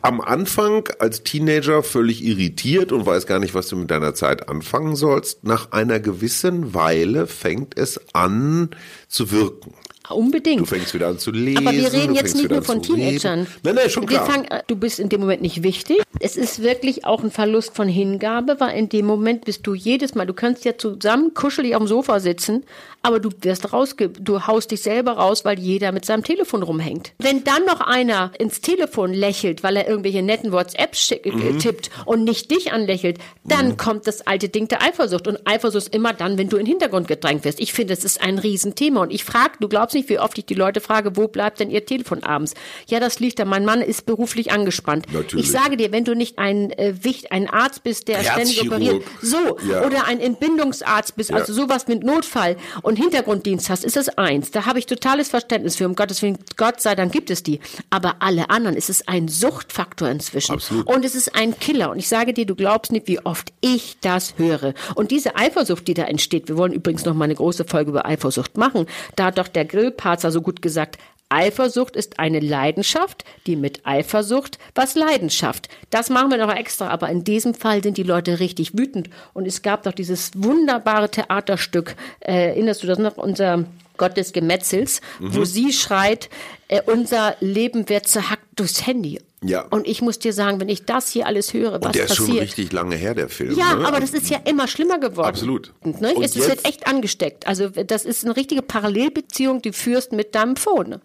am 0.02 0.22
Anfang 0.22 0.88
als 1.00 1.24
Teenager 1.24 1.84
völlig 1.84 2.24
irritiert 2.24 2.92
und 2.92 3.06
weiß 3.06 3.26
gar 3.26 3.40
nicht, 3.40 3.56
was 3.56 3.68
du 3.68 3.76
mit 3.76 3.92
deiner 3.92 4.14
Zeit 4.14 4.48
anfangen 4.48 4.96
sollst. 4.96 5.44
Nach 5.44 5.72
einer 5.72 6.00
gewissen 6.00 6.74
Weile 6.74 7.28
fängt 7.28 7.78
es 7.78 8.00
an 8.14 8.70
zu 9.08 9.32
wirken. 9.32 9.74
Unbedingt. 10.10 10.62
Du 10.62 10.66
fängst 10.66 10.94
wieder 10.94 11.08
an 11.08 11.20
zu 11.20 11.32
lesen. 11.32 11.68
Aber 11.68 11.76
wir 11.76 11.92
reden 11.92 12.16
jetzt 12.16 12.36
nicht 12.36 12.50
nur 12.50 12.62
von 12.62 12.82
Teenagern. 12.82 13.48
Nein, 13.64 13.76
nein, 13.76 13.90
schon 13.90 14.06
klar. 14.06 14.26
Fangen, 14.26 14.48
du 14.68 14.76
bist 14.76 15.00
in 15.00 15.10
dem 15.10 15.22
Moment 15.22 15.42
nicht 15.42 15.64
wichtig. 15.64 16.02
Es 16.20 16.38
ist 16.38 16.62
wirklich 16.62 17.06
auch 17.06 17.24
ein 17.24 17.32
Verlust 17.32 17.76
von 17.76 17.88
Hingabe, 17.88 18.60
weil 18.60 18.78
in 18.78 18.90
dem 18.90 19.06
Moment 19.06 19.46
bist 19.46 19.66
du 19.68 19.74
jedes 19.74 20.16
Mal, 20.16 20.26
du 20.26 20.34
kannst 20.34 20.66
ja 20.66 20.78
zusammen 20.78 21.34
kuschelig 21.34 21.76
am 21.76 21.88
Sofa 21.88 22.20
sitzen, 22.20 22.64
aber 23.02 23.20
du 23.20 23.30
wirst 23.42 23.72
rausge, 23.74 24.10
du 24.10 24.48
haust 24.48 24.72
dich 24.72 24.82
selber 24.82 25.14
raus, 25.14 25.46
weil 25.46 25.60
jeder 25.60 25.92
mit 25.92 26.06
seinem 26.06 26.24
Telefon 26.24 26.64
rumhängt. 26.64 27.14
Wenn 27.20 27.44
dann 27.44 27.66
noch 27.66 27.82
einer 27.82 28.32
ins 28.40 28.62
Telefon 28.62 29.14
lächelt, 29.14 29.64
weil 29.64 29.78
er 29.78 29.88
irgendwelche 29.88 30.22
netten 30.22 30.52
WhatsApps 30.52 31.12
äh, 31.12 31.32
mhm. 31.32 31.60
tippt 31.60 31.90
und 32.06 32.24
nicht 32.24 32.52
dich 32.52 32.72
anlächelt, 32.72 33.20
dann 33.44 33.70
mhm. 33.70 33.78
kommt 33.78 34.08
das 34.08 34.26
alte 34.26 34.50
Ding 34.50 34.68
der 34.68 34.82
Eifersucht. 34.82 35.28
Und 35.28 35.40
Eifersucht 35.46 35.88
ist 35.88 35.96
immer 35.96 36.14
dann, 36.14 36.38
wenn 36.38 36.50
du 36.50 36.58
in 36.58 36.66
den 36.66 36.72
Hintergrund 36.72 37.08
gedrängt 37.08 37.46
wirst. 37.46 37.60
Ich 37.60 37.74
finde, 37.74 37.94
es 37.94 38.04
ist 38.04 38.22
ein 38.22 38.40
Riesenthema. 38.40 39.02
Und 39.02 39.14
ich 39.14 39.24
frage, 39.24 39.54
du 39.60 39.68
glaubst 39.68 39.96
nicht, 39.98 40.10
wie 40.10 40.20
oft 40.20 40.38
ich 40.38 40.46
die 40.46 40.54
Leute 40.54 40.80
frage, 40.80 41.18
wo 41.18 41.28
bleibt 41.28 41.60
denn 41.60 41.70
ihr 41.70 41.86
Telefon 41.86 42.24
abends? 42.24 42.54
Ja, 42.88 43.00
das 43.00 43.20
liegt 43.20 43.40
da. 43.40 43.46
Mein 43.46 43.66
Mann 43.66 43.82
ist 43.82 44.06
beruflich 44.06 44.52
angespannt. 44.52 45.12
Natürlich. 45.12 45.46
Ich 45.46 45.52
sage 45.52 45.78
dir, 45.78 45.92
wenn 45.92 46.06
du 46.06 46.16
nicht 46.16 46.40
ein 46.40 46.72
äh, 46.72 46.94
Wicht, 47.04 47.32
ein 47.32 47.50
Arzt 47.50 47.84
bist, 47.84 48.08
der 48.08 48.24
ständig 48.24 48.62
operiert, 48.62 49.04
so, 49.22 49.58
ja. 49.70 49.86
oder 49.86 50.06
ein 50.06 50.20
Entbindungsarzt 50.20 51.16
bist, 51.16 51.32
ja. 51.32 51.38
also 51.38 51.54
sowas 51.54 51.88
mit 51.88 52.04
Notfall 52.04 52.58
und 52.82 52.98
Hintergrunddienst 52.98 53.70
hast, 53.70 53.84
ist 53.84 53.96
das 53.96 54.10
eins. 54.18 54.52
Da 54.52 54.66
habe 54.66 54.80
ich 54.80 54.86
totales 54.86 55.30
Verständnis 55.30 55.76
für. 55.76 55.88
Um 55.88 55.96
Gottes 55.96 56.22
Willen, 56.22 56.38
Gott 56.58 56.82
sei 56.82 56.96
Dank 56.96 57.12
gibt 57.12 57.30
es 57.30 57.44
die. 57.44 57.60
Aber 57.90 58.18
alle 58.20 58.50
anderen 58.50 58.76
ist 58.76 58.90
es 58.90 59.08
ein 59.08 59.28
Suchtfaktor 59.28 60.10
inzwischen. 60.10 60.54
Absolut. 60.54 60.88
Und 60.88 61.06
es 61.06 61.16
ist 61.16 61.36
ein 61.36 61.58
Killer. 61.60 61.92
Und 61.92 62.00
ich 62.00 62.08
sage 62.08 62.34
dir, 62.34 62.46
du 62.46 62.56
glaubst 62.56 62.92
nicht, 62.92 63.08
wie 63.08 63.20
oft 63.20 63.54
ich 63.62 63.98
das 64.02 64.38
höre. 64.38 64.74
Und 64.96 65.12
diese 65.12 65.36
Eifersucht, 65.36 65.88
die 65.88 65.94
da 65.94 66.04
entsteht, 66.04 66.50
wir 66.50 66.58
wollen 66.58 66.74
übrigens 66.74 67.06
noch 67.06 67.14
mal 67.14 67.26
eine 67.26 67.36
große 67.36 67.66
Folge 67.66 67.92
über 67.92 68.06
Eifersucht 68.06 68.58
machen. 68.58 68.86
Da 69.16 69.26
hat 69.26 69.38
doch 69.38 69.48
der 69.48 69.66
Grillparzer 69.88 70.32
so 70.32 70.42
gut 70.42 70.62
gesagt, 70.62 70.98
Eifersucht 71.30 71.98
ist 71.98 72.20
eine 72.20 72.40
Leidenschaft, 72.40 73.26
die 73.48 73.58
mit 73.58 73.86
Eifersucht 73.86 74.58
was 74.76 74.96
Leidenschaft. 74.96 75.68
Das 75.90 76.10
machen 76.10 76.32
wir 76.32 76.38
noch 76.38 76.54
extra, 76.54 76.88
aber 76.88 77.10
in 77.10 77.26
diesem 77.26 77.54
Fall 77.54 77.84
sind 77.84 77.98
die 77.98 78.04
Leute 78.04 78.40
richtig 78.40 78.78
wütend. 78.78 79.10
Und 79.34 79.46
es 79.46 79.62
gab 79.62 79.84
doch 79.84 79.92
dieses 79.92 80.32
wunderbare 80.36 81.12
Theaterstück, 81.12 81.96
äh, 82.22 82.50
erinnerst 82.50 82.84
du 82.84 82.88
das 82.88 82.98
noch, 82.98 83.18
unser 83.18 83.66
Gott 83.98 84.16
des 84.16 84.32
Gemetzels, 84.32 85.02
mhm. 85.20 85.36
wo 85.36 85.44
sie 85.44 85.74
schreit, 85.74 86.30
äh, 86.70 86.82
unser 86.86 87.36
Leben 87.42 87.90
wird 87.90 88.08
zerhackt 88.08 88.48
durchs 88.56 88.88
Handy. 88.88 89.20
Ja. 89.48 89.62
Und 89.70 89.88
ich 89.88 90.02
muss 90.02 90.20
dir 90.20 90.34
sagen, 90.34 90.60
wenn 90.60 90.70
ich 90.70 90.86
das 90.86 91.10
hier 91.10 91.26
alles 91.26 91.54
höre, 91.54 91.74
was 91.74 91.88
Und 91.88 91.96
der 91.96 92.02
passiert. 92.02 92.10
ist 92.10 92.16
schon 92.16 92.38
richtig 92.38 92.72
lange 92.72 92.96
her, 92.96 93.16
der 93.16 93.30
Film. 93.30 93.58
Ja, 93.58 93.76
ne? 93.76 93.88
aber 93.88 94.00
das 94.00 94.12
ist 94.12 94.30
ja 94.30 94.40
immer 94.46 94.68
schlimmer 94.68 95.00
geworden. 95.00 95.28
Absolut. 95.28 95.74
Ne? 95.84 96.14
Und 96.14 96.24
es 96.24 96.36
wird 96.36 96.66
echt 96.66 96.88
angesteckt. 96.88 97.48
Also 97.48 97.70
das 97.70 98.06
ist 98.06 98.26
eine 98.26 98.36
richtige 98.36 98.62
Parallelbeziehung, 98.62 99.62
die 99.62 99.72
führst 99.72 100.12
mit 100.12 100.36
deinem 100.36 100.56
Phone. 100.56 101.02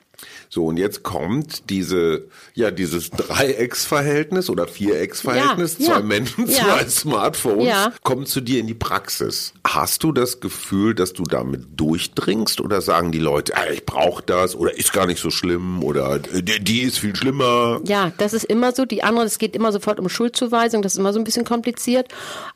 So, 0.49 0.67
und 0.67 0.77
jetzt 0.77 1.03
kommt 1.03 1.71
diese, 1.71 2.27
ja, 2.55 2.71
dieses 2.71 3.11
Dreiecksverhältnis 3.11 4.51
oder 4.51 4.67
Vierecksverhältnis, 4.67 5.77
ja, 5.79 5.87
zwei 5.87 5.95
ja, 5.95 6.01
Menschen, 6.01 6.47
ja. 6.49 6.63
zwei 6.63 6.89
Smartphones, 6.89 7.67
ja. 7.67 7.93
kommt 8.03 8.29
zu 8.29 8.41
dir 8.41 8.61
in 8.61 8.67
die 8.67 8.75
Praxis. 8.75 9.55
Hast 9.67 10.03
du 10.05 10.13
das 10.13 10.41
Gefühl, 10.41 10.95
dass 10.95 11.13
du 11.13 11.25
damit 11.25 11.81
durchdringst 11.81 12.61
oder 12.61 12.83
sagen 12.83 13.13
die 13.13 13.19
Leute, 13.19 13.57
ah, 13.57 13.71
ich 13.73 13.87
brauche 13.87 14.23
das 14.23 14.55
oder 14.55 14.77
ist 14.77 14.93
gar 14.93 15.07
nicht 15.07 15.21
so 15.21 15.31
schlimm 15.31 15.83
oder 15.83 16.19
die, 16.19 16.63
die, 16.63 16.83
ist 16.83 16.99
viel 16.99 17.17
schlimmer? 17.17 17.81
Ja, 17.85 18.13
das 18.19 18.32
ist 18.33 18.45
immer 18.45 18.73
so. 18.73 18.85
Die 18.85 19.03
anderen, 19.03 19.27
es 19.27 19.39
geht 19.39 19.57
immer 19.57 19.73
sofort 19.73 20.01
um 20.01 20.09
Schuldzuweisung, 20.09 20.83
das 20.83 20.95
ist 20.95 20.99
immer 20.99 21.13
so 21.13 21.19
ein 21.19 21.25
bisschen 21.25 21.45
kompliziert. 21.45 22.09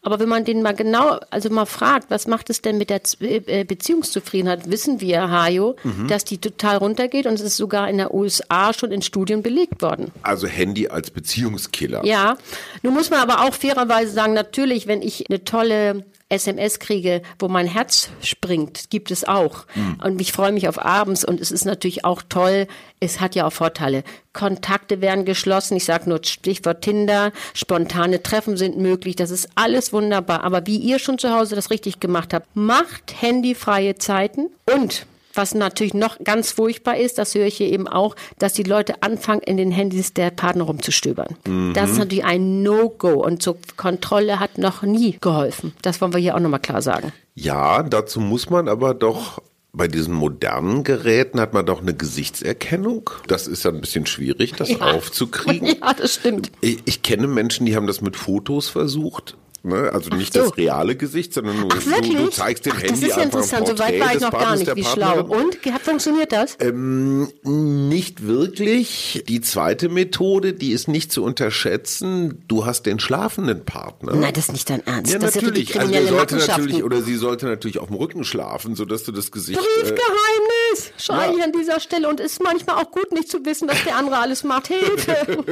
Aber 0.03 0.19
wenn 0.21 0.29
man 0.29 0.45
den 0.45 0.63
mal 0.63 0.75
genau, 0.75 1.19
also 1.31 1.51
mal 1.51 1.67
fragt, 1.67 2.11
was 2.11 2.27
macht 2.27 2.51
es 2.51 2.63
denn 2.63 2.79
mit 2.79 2.91
der 2.91 3.01
äh, 3.21 3.65
Beziehungszufriedenheit, 3.65 4.71
wissen 4.71 5.01
wir, 5.01 5.31
Hajo, 5.31 5.77
mhm. 5.85 6.09
dass 6.09 6.25
die 6.25 6.39
total 6.39 6.77
runtergeht 6.79 7.27
und 7.27 7.35
es 7.35 7.41
ist 7.41 7.57
sogar 7.57 7.89
in 7.89 7.99
der 7.99 8.15
USA 8.15 8.73
schon 8.73 8.93
in 8.93 9.03
Studien 9.03 9.43
belegt 9.43 9.83
worden. 9.83 10.13
Also 10.23 10.47
Handy 10.47 10.89
als 10.89 11.11
Beziehungskiller. 11.11 12.05
Ja. 12.05 12.37
Nun 12.83 12.95
muss 12.95 13.11
man 13.11 13.21
aber 13.21 13.43
auch 13.43 13.55
fairerweise 13.55 14.13
sagen, 14.13 14.35
natürlich, 14.35 14.87
wenn 14.87 15.03
ich 15.03 15.29
eine 15.29 15.45
tolle 15.45 16.05
SMS 16.29 16.81
kriege, 16.81 17.23
wo 17.39 17.47
mein 17.47 17.69
Herz 17.69 18.11
springt, 18.21 18.91
gibt 18.91 19.11
es 19.13 19.25
auch. 19.25 19.65
Mhm. 19.75 20.01
Und 20.03 20.21
ich 20.21 20.33
freue 20.33 20.51
mich 20.51 20.69
auf 20.69 20.85
abends 20.85 21.25
und 21.25 21.41
es 21.41 21.53
ist 21.53 21.65
natürlich 21.65 22.05
auch 22.05 22.23
toll. 22.29 22.67
Es 22.99 23.21
hat 23.21 23.37
ja 23.37 23.47
auch 23.47 23.53
Vorteile. 23.53 24.03
Kontakte 24.33 25.01
werden 25.01 25.25
geschlossen. 25.25 25.77
Ich 25.77 25.85
sage 25.85 26.09
nur 26.09 26.21
Stichwort 26.25 26.83
Tinder. 26.83 27.33
Spontane 27.55 28.23
Treffen 28.23 28.57
sind 28.57 28.77
möglich. 28.77 29.15
Das 29.15 29.31
ist 29.31 29.49
alles 29.55 29.93
wunderbar. 29.93 30.43
Aber 30.43 30.67
wie 30.67 30.79
ihr 30.79 30.99
schon 30.99 31.19
zu 31.19 31.31
Hause 31.31 31.55
das 31.55 31.71
richtig 31.71 32.01
gemacht 32.01 32.35
habt, 32.35 32.55
macht 32.55 33.21
handyfreie 33.21 33.95
Zeiten 33.95 34.49
und 34.73 35.07
was 35.37 35.55
natürlich 35.55 35.95
noch 35.95 36.19
ganz 36.23 36.51
furchtbar 36.51 36.97
ist, 36.97 37.19
das 37.19 37.35
höre 37.35 37.47
ich 37.47 37.57
hier 37.57 37.69
eben 37.69 37.89
auch, 37.89 38.17
dass 38.39 38.53
die 38.53 38.63
Leute 38.63 39.03
anfangen, 39.03 39.43
in 39.43 39.57
den 39.57 39.71
Handys 39.71 40.13
der 40.13 40.31
Partner 40.31 40.65
rumzustöbern. 40.65 41.37
Mhm. 41.47 41.73
Das 41.75 41.91
ist 41.91 41.99
natürlich 41.99 42.25
ein 42.25 42.63
No-Go 42.63 43.25
und 43.25 43.43
zur 43.43 43.57
Kontrolle 43.77 44.41
hat 44.41 44.59
noch 44.59 44.83
nie 44.83 45.19
geholfen. 45.21 45.75
Das 45.83 46.01
wollen 46.01 46.13
wir 46.13 46.21
hier 46.21 46.35
auch 46.35 46.41
nochmal 46.41 46.61
klar 46.61 46.83
sagen. 46.83 47.13
Ja, 47.35 47.83
dazu 47.83 48.21
muss 48.21 48.51
man 48.51 48.69
aber 48.69 48.95
doch 48.95 49.41
bei 49.77 49.89
diesen 49.89 50.15
modernen 50.15 50.85
Geräten 50.85 51.39
hat 51.39 51.53
man 51.53 51.67
doch 51.67 51.83
eine 51.83 51.93
Gesichtserkennung. 51.93 53.11
Das 53.27 53.47
ist 53.47 53.65
ja 53.65 53.71
ein 53.71 53.83
bisschen 53.83 54.07
schwierig, 54.07 54.55
das 54.55 54.71
ja. 54.71 54.79
aufzukriegen. 54.79 55.69
Ja, 55.69 55.93
das 55.93 56.15
stimmt. 56.15 56.51
Ich, 56.63 56.79
ich 56.87 57.03
kenne 57.03 57.27
Menschen, 57.27 57.67
die 57.67 57.77
haben 57.77 57.87
das 57.87 58.01
mit 58.01 58.17
Fotos 58.17 58.71
versucht. 58.71 59.37
Ne? 59.67 59.91
Also 59.93 60.11
nicht 60.11 60.33
so. 60.33 60.45
das 60.45 60.57
reale 60.57 60.97
Gesicht, 60.97 61.35
sondern 61.35 61.61
nur 61.61 61.69
Ach, 61.73 62.01
du, 62.01 62.15
du, 62.15 62.29
zeigst 62.29 62.67
dem 62.67 62.73
Ach, 62.77 62.83
Handy 62.83 63.01
Das 63.01 63.11
ist 63.11 63.17
ja 63.17 63.23
interessant, 63.23 63.67
so 63.67 63.79
weit 63.79 64.01
war 64.01 64.15
ich 64.15 64.21
noch 64.21 64.31
gar 64.31 64.57
nicht, 64.57 64.77
wie 64.77 64.85
schlau. 64.85 65.25
Und, 65.25 65.59
funktioniert 65.83 66.33
das? 66.33 66.57
Ähm, 66.61 67.29
nicht 67.43 68.27
wirklich. 68.27 69.25
Die 69.29 69.41
zweite 69.41 69.89
Methode, 69.89 70.53
die 70.53 70.71
ist 70.71 70.87
nicht 70.87 71.11
zu 71.11 71.25
unterschätzen, 71.25 72.45
du 72.47 72.65
hast 72.65 72.87
den 72.87 73.01
schlafenden 73.01 73.65
Partner. 73.65 74.15
Nein, 74.15 74.33
das 74.35 74.47
ist 74.47 74.53
nicht 74.53 74.71
dein 74.71 74.87
Ernst. 74.87 75.13
Ja, 75.13 75.19
das 75.19 75.35
natürlich. 75.35 75.75
Ja 75.75 75.81
also 75.81 76.07
sollte 76.07 76.37
natürlich, 76.37 76.85
oder 76.85 77.03
sie 77.03 77.17
sollte 77.17 77.47
natürlich 77.47 77.79
auf 77.79 77.89
dem 77.89 77.97
Rücken 77.97 78.25
schlafen, 78.25 78.77
sodass 78.77 79.03
du 79.03 79.13
das 79.13 79.33
Gesicht... 79.33 79.59
Briefgeheimnis! 79.59 80.91
Äh, 80.97 81.01
Schrei 81.01 81.27
ja. 81.27 81.33
ich 81.37 81.43
an 81.43 81.53
dieser 81.53 81.81
Stelle. 81.81 82.09
Und 82.09 82.21
ist 82.21 82.43
manchmal 82.43 82.77
auch 82.77 82.91
gut, 82.91 83.13
nicht 83.13 83.29
zu 83.29 83.45
wissen, 83.45 83.67
dass 83.69 83.83
der 83.85 83.97
andere 83.97 84.19
alles 84.19 84.45
macht. 84.45 84.69
Hilfe! 84.69 85.17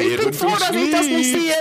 ich 0.00 0.16
bin 0.18 0.32
froh, 0.32 0.56
dass 0.58 0.74
ich 0.74 0.90
das 0.90 1.06
nicht 1.06 1.32
sehe. 1.32 1.54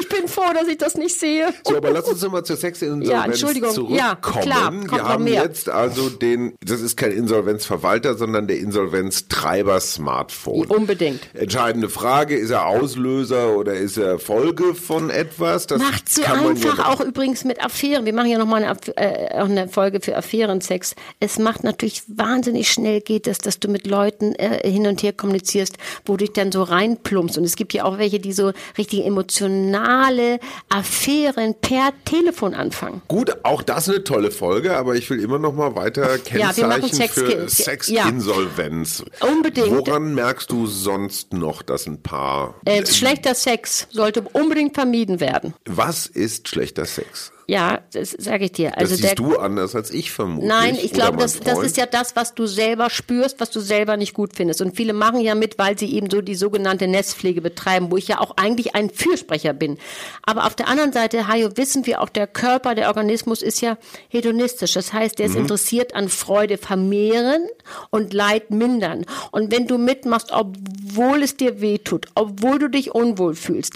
Ich 0.00 0.08
bin 0.08 0.28
froh, 0.28 0.52
dass 0.52 0.68
ich 0.68 0.78
das 0.78 0.94
nicht 0.96 1.18
sehe. 1.18 1.45
So, 1.64 1.76
aber 1.76 1.90
lass 1.90 2.08
uns 2.08 2.22
nochmal 2.22 2.44
zur 2.44 2.56
Sexinsolvenz 2.56 3.10
ja, 3.10 3.24
Entschuldigung. 3.24 3.70
zurückkommen. 3.70 3.98
Ja, 3.98 4.14
klar, 4.14 4.72
Wir 4.72 5.04
haben 5.04 5.26
jetzt 5.26 5.68
also 5.68 6.10
den, 6.10 6.54
das 6.64 6.80
ist 6.80 6.96
kein 6.96 7.12
Insolvenzverwalter, 7.12 8.14
sondern 8.14 8.46
der 8.46 8.58
Insolvenztreiber 8.58 9.80
Smartphone. 9.80 10.66
Unbedingt. 10.66 11.20
Entscheidende 11.34 11.88
Frage, 11.88 12.36
ist 12.36 12.50
er 12.50 12.66
Auslöser 12.66 13.56
oder 13.56 13.74
ist 13.74 13.96
er 13.96 14.18
Folge 14.18 14.74
von 14.74 15.10
etwas? 15.10 15.66
Das 15.66 15.80
Macht 15.80 16.08
so 16.08 16.22
einfach 16.22 16.78
ja 16.78 16.86
auch 16.88 17.00
übrigens 17.00 17.44
mit 17.44 17.62
Affären. 17.62 18.04
Wir 18.04 18.12
machen 18.12 18.30
ja 18.30 18.38
nochmal 18.38 18.64
eine, 18.64 18.76
äh, 18.96 19.34
eine 19.34 19.68
Folge 19.68 20.00
für 20.00 20.16
Affärensex. 20.16 20.94
Es 21.20 21.38
macht 21.38 21.64
natürlich 21.64 22.02
wahnsinnig 22.08 22.70
schnell 22.70 23.00
geht 23.00 23.26
es, 23.26 23.38
dass 23.38 23.60
du 23.60 23.68
mit 23.68 23.86
Leuten 23.86 24.34
äh, 24.34 24.68
hin 24.68 24.86
und 24.86 25.02
her 25.02 25.12
kommunizierst, 25.12 25.76
wo 26.04 26.16
du 26.16 26.24
dich 26.24 26.32
dann 26.32 26.52
so 26.52 26.62
reinplumpst. 26.62 27.38
Und 27.38 27.44
es 27.44 27.56
gibt 27.56 27.72
ja 27.72 27.84
auch 27.84 27.98
welche, 27.98 28.20
die 28.20 28.32
so 28.32 28.52
richtig 28.78 29.04
emotionale 29.04 30.38
Affären 30.68 31.35
Hörerin 31.36 31.54
per 31.60 31.92
Telefon 32.04 32.54
anfangen. 32.54 33.02
Gut, 33.08 33.44
auch 33.44 33.62
das 33.62 33.88
eine 33.88 34.02
tolle 34.04 34.30
Folge, 34.30 34.76
aber 34.76 34.94
ich 34.94 35.08
will 35.10 35.20
immer 35.20 35.38
noch 35.38 35.52
mal 35.52 35.76
weiter 35.76 36.18
Kennzeichen 36.18 36.98
ja, 36.98 37.08
für 37.08 37.48
Sexinsolvenz. 37.48 39.04
Ja, 39.20 39.28
unbedingt. 39.28 39.70
Woran 39.70 40.14
merkst 40.14 40.50
du 40.50 40.66
sonst 40.66 41.32
noch, 41.32 41.62
dass 41.62 41.86
ein 41.86 42.02
Paar... 42.02 42.54
Äh, 42.64 42.86
schlechter 42.86 43.34
Sex 43.34 43.86
sollte 43.90 44.22
unbedingt 44.32 44.74
vermieden 44.74 45.20
werden. 45.20 45.54
Was 45.66 46.06
ist 46.06 46.48
schlechter 46.48 46.86
Sex? 46.86 47.32
Ja, 47.48 47.80
das 47.92 48.10
sage 48.10 48.46
ich 48.46 48.52
dir. 48.52 48.76
Also 48.76 48.90
das 48.90 48.98
siehst 48.98 49.04
der, 49.04 49.14
du 49.14 49.36
anders 49.38 49.76
als 49.76 49.92
ich 49.92 50.10
vermute. 50.10 50.46
Nein, 50.46 50.76
ich 50.82 50.92
glaube, 50.92 51.18
das, 51.18 51.38
das 51.38 51.60
ist 51.60 51.76
ja 51.76 51.86
das, 51.86 52.16
was 52.16 52.34
du 52.34 52.46
selber 52.46 52.90
spürst, 52.90 53.38
was 53.38 53.50
du 53.50 53.60
selber 53.60 53.96
nicht 53.96 54.14
gut 54.14 54.34
findest. 54.34 54.60
Und 54.62 54.74
viele 54.74 54.92
machen 54.92 55.20
ja 55.20 55.36
mit, 55.36 55.56
weil 55.56 55.78
sie 55.78 55.94
eben 55.94 56.10
so 56.10 56.22
die 56.22 56.34
sogenannte 56.34 56.88
Nestpflege 56.88 57.40
betreiben, 57.40 57.92
wo 57.92 57.96
ich 57.96 58.08
ja 58.08 58.20
auch 58.20 58.36
eigentlich 58.36 58.74
ein 58.74 58.90
Fürsprecher 58.90 59.52
bin. 59.52 59.78
Aber 60.22 60.46
auf 60.46 60.56
der 60.56 60.66
anderen 60.66 60.92
Seite, 60.92 61.28
Hajo, 61.28 61.56
wissen 61.56 61.86
wir 61.86 62.02
auch, 62.02 62.08
der 62.08 62.26
Körper, 62.26 62.74
der 62.74 62.88
Organismus 62.88 63.42
ist 63.42 63.60
ja 63.60 63.78
hedonistisch. 64.08 64.72
Das 64.72 64.92
heißt, 64.92 65.20
der 65.20 65.26
ist 65.26 65.34
mhm. 65.34 65.42
interessiert 65.42 65.94
an 65.94 66.08
Freude 66.08 66.58
vermehren 66.58 67.46
und 67.90 68.12
Leid 68.12 68.50
mindern. 68.50 69.06
Und 69.30 69.52
wenn 69.52 69.68
du 69.68 69.78
mitmachst, 69.78 70.32
obwohl 70.32 71.22
es 71.22 71.36
dir 71.36 71.60
wehtut, 71.60 72.06
obwohl 72.16 72.58
du 72.58 72.68
dich 72.68 72.92
unwohl 72.92 73.36
fühlst, 73.36 73.74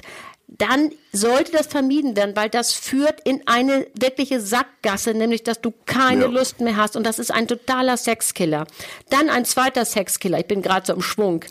dann 0.61 0.91
sollte 1.13 1.53
das 1.53 1.67
vermieden 1.67 2.17
werden, 2.17 2.37
weil 2.37 2.51
das 2.51 2.73
führt 2.73 3.21
in 3.25 3.43
eine 3.47 3.87
wirkliche 3.99 4.41
Sackgasse, 4.41 5.15
nämlich 5.15 5.43
dass 5.43 5.61
du 5.61 5.73
keine 5.87 6.25
ja. 6.25 6.29
Lust 6.29 6.61
mehr 6.61 6.77
hast 6.77 6.97
und 6.97 7.05
das 7.05 7.19
ist 7.19 7.33
ein 7.33 7.49
totaler 7.49 7.97
Sexkiller. 7.97 8.67
Dann 9.09 9.31
ein 9.31 9.47
zweiter 9.47 9.87
Sexkiller, 9.87 10.39
ich 10.39 10.47
bin 10.47 10.61
gerade 10.61 10.87
so 10.87 10.93
im 10.93 11.01
Schwung, 11.01 11.45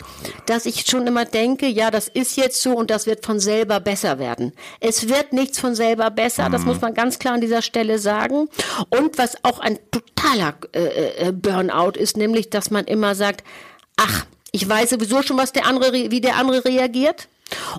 dass 0.46 0.64
ich 0.64 0.86
schon 0.86 1.06
immer 1.08 1.24
denke, 1.24 1.66
ja, 1.66 1.90
das 1.90 2.06
ist 2.06 2.36
jetzt 2.36 2.62
so 2.62 2.70
und 2.72 2.88
das 2.90 3.06
wird 3.06 3.26
von 3.26 3.40
selber 3.40 3.80
besser 3.80 4.20
werden. 4.20 4.52
Es 4.78 5.08
wird 5.08 5.32
nichts 5.32 5.58
von 5.58 5.74
selber 5.74 6.10
besser, 6.10 6.48
mhm. 6.48 6.52
das 6.52 6.64
muss 6.64 6.80
man 6.80 6.94
ganz 6.94 7.18
klar 7.18 7.34
an 7.34 7.40
dieser 7.40 7.62
Stelle 7.62 7.98
sagen. 7.98 8.48
Und 8.90 9.18
was 9.18 9.44
auch 9.44 9.58
ein 9.58 9.78
totaler 9.90 10.54
äh, 10.72 11.28
äh, 11.28 11.32
Burnout 11.32 11.98
ist, 11.98 12.16
nämlich, 12.16 12.48
dass 12.48 12.70
man 12.70 12.84
immer 12.84 13.16
sagt, 13.16 13.44
ach, 13.96 14.24
ich 14.52 14.68
weiß 14.68 14.90
sowieso 14.90 15.22
schon, 15.22 15.36
was 15.36 15.52
der 15.52 15.66
andere, 15.66 15.92
wie 15.92 16.20
der 16.20 16.36
andere 16.36 16.64
reagiert. 16.64 17.28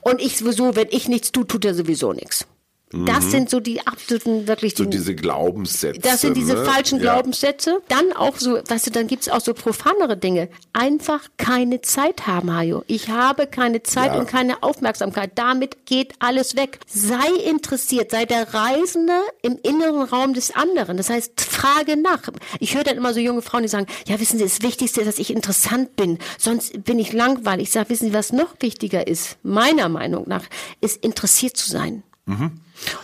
Und 0.02 0.22
ich 0.22 0.38
sowieso, 0.38 0.76
wenn 0.76 0.88
ich 0.92 1.08
nichts 1.08 1.32
tue, 1.32 1.48
tut 1.48 1.66
er 1.66 1.74
sowieso 1.76 2.14
nichts. 2.14 2.46
Das 2.92 3.26
mhm. 3.26 3.30
sind 3.30 3.50
so 3.50 3.60
die 3.60 3.86
absoluten, 3.88 4.48
wirklich 4.48 4.76
So 4.76 4.84
diese 4.86 5.16
Glaubenssätze. 5.16 6.00
Das 6.02 6.22
sind 6.22 6.36
diese 6.36 6.56
ne? 6.56 6.66
falschen 6.66 7.00
ja. 7.00 7.14
Glaubenssätze. 7.14 7.82
Dann 7.88 8.12
auch 8.14 8.38
so, 8.38 8.60
weißt 8.68 8.88
du, 8.88 8.92
dann 8.92 9.08
gibt's 9.08 9.30
auch 9.30 9.40
so 9.40 9.54
profanere 9.54 10.18
Dinge. 10.18 10.50
Einfach 10.74 11.22
keine 11.38 11.82
Zeit 11.82 12.28
haben, 12.28 12.54
Hajo. 12.54 12.84
Ich 12.88 13.10
habe 13.10 13.48
keine 13.48 13.84
Zeit 13.84 14.14
ja. 14.14 14.20
und 14.20 14.28
keine 14.28 14.62
Aufmerksamkeit. 14.62 15.32
Damit 15.36 15.86
geht 15.86 16.14
alles 16.20 16.56
weg. 16.56 16.80
Sei 16.86 17.30
interessiert, 17.50 18.12
sei 18.12 18.26
der 18.26 18.54
Reisende 18.54 19.20
im 19.42 19.58
inneren 19.64 20.04
Raum 20.04 20.34
des 20.34 20.54
anderen. 20.54 20.98
Das 20.98 21.10
heißt, 21.10 21.40
frage 21.40 21.96
nach. 21.96 22.22
Ich 22.60 22.76
höre 22.76 22.84
dann 22.84 22.98
immer 22.98 23.14
so 23.14 23.20
junge 23.22 23.42
Frauen, 23.42 23.64
die 23.64 23.70
sagen, 23.70 23.88
ja, 24.06 24.20
wissen 24.20 24.38
Sie, 24.38 24.44
das 24.44 24.62
Wichtigste 24.62 25.02
ist, 25.02 25.08
dass 25.08 25.20
ich 25.20 25.34
interessant 25.34 25.96
bin. 25.96 26.18
Sonst 26.38 26.84
bin 26.84 27.00
ich 27.00 27.14
langweilig. 27.14 27.68
Ich 27.68 27.72
sage, 27.72 27.90
wissen 27.90 28.10
Sie, 28.10 28.14
was 28.14 28.34
noch 28.34 28.56
wichtiger 28.60 29.08
ist? 29.08 29.38
Meiner 29.44 29.88
Meinung 29.88 30.26
nach, 30.28 30.44
ist 30.82 31.04
interessiert 31.04 31.56
zu 31.56 31.70
sein. 31.70 32.04
Mhm. 32.32 32.62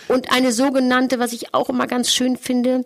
Und 0.08 0.32
eine 0.32 0.52
sogenannte, 0.52 1.20
was 1.20 1.34
ich 1.34 1.54
auch 1.54 1.70
immer 1.70 1.88
ganz 1.88 2.14
schön 2.14 2.38
finde, 2.38 2.86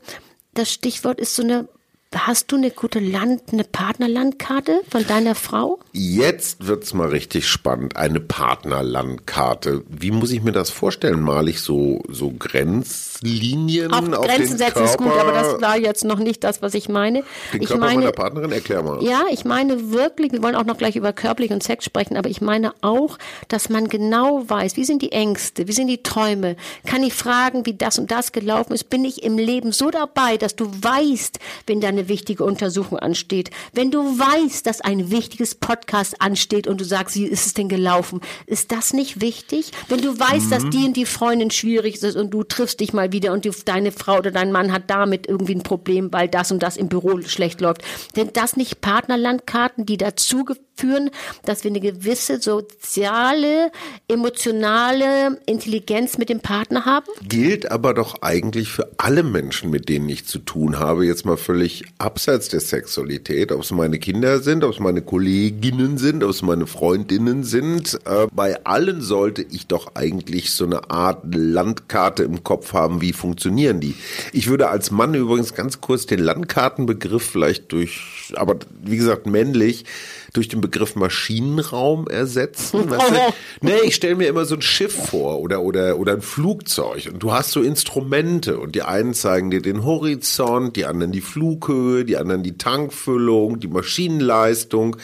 das 0.53 0.71
Stichwort 0.71 1.19
ist 1.19 1.35
so 1.35 1.43
eine 1.43 1.69
Hast 2.13 2.51
du 2.51 2.57
eine 2.57 2.71
gute 2.71 2.99
Land, 2.99 3.41
eine 3.53 3.63
Partnerlandkarte 3.63 4.81
von 4.89 5.07
deiner 5.07 5.33
Frau? 5.33 5.79
Jetzt 5.93 6.67
wird's 6.67 6.93
mal 6.93 7.07
richtig 7.07 7.47
spannend. 7.47 7.95
Eine 7.95 8.19
Partnerlandkarte. 8.19 9.83
Wie 9.87 10.11
muss 10.11 10.31
ich 10.31 10.43
mir 10.43 10.51
das 10.51 10.69
vorstellen? 10.69 11.21
Mal 11.21 11.47
ich 11.47 11.61
so, 11.61 12.03
so 12.09 12.33
Grenzlinien 12.37 13.93
Auch 13.93 13.99
auf 13.99 14.27
Grenzen 14.27 14.49
den 14.49 14.57
setzen 14.57 14.73
Körper? 14.73 14.83
ist 14.83 14.97
gut, 14.97 15.13
aber 15.13 15.31
das 15.31 15.61
war 15.61 15.77
jetzt 15.77 16.03
noch 16.03 16.19
nicht 16.19 16.43
das, 16.43 16.61
was 16.61 16.73
ich 16.73 16.89
meine. 16.89 17.23
Den 17.53 17.61
ich 17.61 17.69
Körper 17.69 17.85
meine, 17.85 17.99
meiner 17.99 18.11
Partnerin? 18.11 18.51
Erklär 18.51 18.83
mal. 18.83 19.01
Ja, 19.01 19.23
ich 19.31 19.45
meine 19.45 19.91
wirklich, 19.93 20.33
wir 20.33 20.43
wollen 20.43 20.55
auch 20.55 20.65
noch 20.65 20.77
gleich 20.77 20.97
über 20.97 21.13
körperlich 21.13 21.51
und 21.51 21.63
Sex 21.63 21.85
sprechen, 21.85 22.17
aber 22.17 22.29
ich 22.29 22.41
meine 22.41 22.73
auch, 22.81 23.17
dass 23.47 23.69
man 23.69 23.87
genau 23.87 24.43
weiß, 24.49 24.75
wie 24.75 24.83
sind 24.83 25.01
die 25.01 25.13
Ängste, 25.13 25.69
wie 25.69 25.73
sind 25.73 25.87
die 25.87 26.03
Träume? 26.03 26.57
Kann 26.85 27.03
ich 27.03 27.13
fragen, 27.13 27.65
wie 27.65 27.73
das 27.73 27.97
und 27.97 28.11
das 28.11 28.33
gelaufen 28.33 28.73
ist? 28.73 28.89
Bin 28.89 29.05
ich 29.05 29.23
im 29.23 29.37
Leben 29.37 29.71
so 29.71 29.91
dabei, 29.91 30.35
dass 30.35 30.57
du 30.57 30.65
weißt, 30.65 31.39
wenn 31.67 31.79
deine 31.79 32.00
eine 32.01 32.09
wichtige 32.09 32.43
Untersuchung 32.43 32.99
ansteht, 32.99 33.51
wenn 33.73 33.91
du 33.91 33.99
weißt, 33.99 34.65
dass 34.65 34.81
ein 34.81 35.11
wichtiges 35.11 35.55
Podcast 35.55 36.21
ansteht 36.21 36.67
und 36.67 36.81
du 36.81 36.85
sagst, 36.85 37.15
wie 37.15 37.25
ist 37.25 37.45
es 37.45 37.53
denn 37.53 37.69
gelaufen, 37.69 38.21
ist 38.47 38.71
das 38.71 38.93
nicht 38.93 39.21
wichtig? 39.21 39.71
Wenn 39.87 40.01
du 40.01 40.19
weißt, 40.19 40.47
mhm. 40.47 40.49
dass 40.49 40.69
die 40.69 40.85
und 40.85 40.97
die 40.97 41.05
Freundin 41.05 41.51
schwierig 41.51 42.01
ist 42.01 42.15
und 42.15 42.31
du 42.31 42.43
triffst 42.43 42.79
dich 42.79 42.93
mal 42.93 43.11
wieder 43.11 43.33
und 43.33 43.45
die, 43.45 43.51
deine 43.65 43.91
Frau 43.91 44.17
oder 44.17 44.31
dein 44.31 44.51
Mann 44.51 44.71
hat 44.71 44.89
damit 44.89 45.27
irgendwie 45.27 45.55
ein 45.55 45.63
Problem, 45.63 46.11
weil 46.11 46.27
das 46.27 46.51
und 46.51 46.63
das 46.63 46.77
im 46.77 46.87
Büro 46.87 47.21
schlecht 47.21 47.61
läuft, 47.61 47.83
sind 48.15 48.37
das 48.37 48.57
nicht 48.57 48.81
Partnerlandkarten, 48.81 49.85
die 49.85 49.97
dazu 49.97 50.45
führen, 50.81 51.11
dass 51.45 51.63
wir 51.63 51.71
eine 51.71 51.79
gewisse 51.79 52.41
soziale, 52.41 53.71
emotionale 54.07 55.39
Intelligenz 55.45 56.17
mit 56.17 56.29
dem 56.29 56.39
Partner 56.39 56.85
haben? 56.85 57.05
Gilt 57.27 57.71
aber 57.71 57.93
doch 57.93 58.21
eigentlich 58.21 58.69
für 58.69 58.89
alle 58.97 59.23
Menschen, 59.23 59.69
mit 59.69 59.89
denen 59.89 60.09
ich 60.09 60.25
zu 60.25 60.39
tun 60.39 60.79
habe, 60.79 61.05
jetzt 61.05 61.25
mal 61.25 61.37
völlig 61.37 61.83
abseits 61.99 62.49
der 62.49 62.61
Sexualität, 62.61 63.51
ob 63.51 63.61
es 63.61 63.71
meine 63.71 63.99
Kinder 63.99 64.39
sind, 64.39 64.63
ob 64.63 64.71
es 64.71 64.79
meine 64.79 65.01
Kolleginnen 65.01 65.97
sind, 65.97 66.23
ob 66.23 66.31
es 66.31 66.41
meine 66.41 66.65
Freundinnen 66.65 67.43
sind. 67.43 67.99
Äh, 68.05 68.27
bei 68.33 68.63
allen 68.65 69.01
sollte 69.01 69.43
ich 69.43 69.67
doch 69.67 69.95
eigentlich 69.95 70.51
so 70.51 70.65
eine 70.65 70.89
Art 70.89 71.23
Landkarte 71.31 72.23
im 72.23 72.43
Kopf 72.43 72.73
haben, 72.73 73.01
wie 73.01 73.13
funktionieren 73.13 73.79
die. 73.79 73.95
Ich 74.33 74.47
würde 74.47 74.69
als 74.69 74.89
Mann 74.89 75.13
übrigens 75.13 75.53
ganz 75.53 75.81
kurz 75.81 76.05
den 76.07 76.19
Landkartenbegriff 76.19 77.23
vielleicht 77.23 77.71
durch, 77.71 78.33
aber 78.35 78.57
wie 78.81 78.97
gesagt 78.97 79.27
männlich, 79.27 79.85
durch 80.33 80.47
den 80.47 80.61
Begriff 80.61 80.70
Maschinenraum 80.95 82.07
ersetzen. 82.07 82.89
Weißt 82.89 83.11
du? 83.11 83.15
Nee, 83.63 83.77
ich 83.83 83.95
stelle 83.95 84.15
mir 84.15 84.27
immer 84.27 84.45
so 84.45 84.55
ein 84.55 84.61
Schiff 84.63 85.09
vor 85.09 85.39
oder, 85.39 85.61
oder, 85.61 85.99
oder 85.99 86.13
ein 86.13 86.21
Flugzeug 86.21 87.09
und 87.13 87.21
du 87.21 87.31
hast 87.31 87.51
so 87.51 87.61
Instrumente 87.61 88.57
und 88.57 88.73
die 88.73 88.81
einen 88.81 89.13
zeigen 89.13 89.51
dir 89.51 89.61
den 89.61 89.83
Horizont, 89.83 90.75
die 90.75 90.85
anderen 90.85 91.11
die 91.11 91.21
Flughöhe, 91.21 92.03
die 92.03 92.17
anderen 92.17 92.41
die 92.41 92.57
Tankfüllung, 92.57 93.59
die 93.59 93.67
Maschinenleistung. 93.67 94.97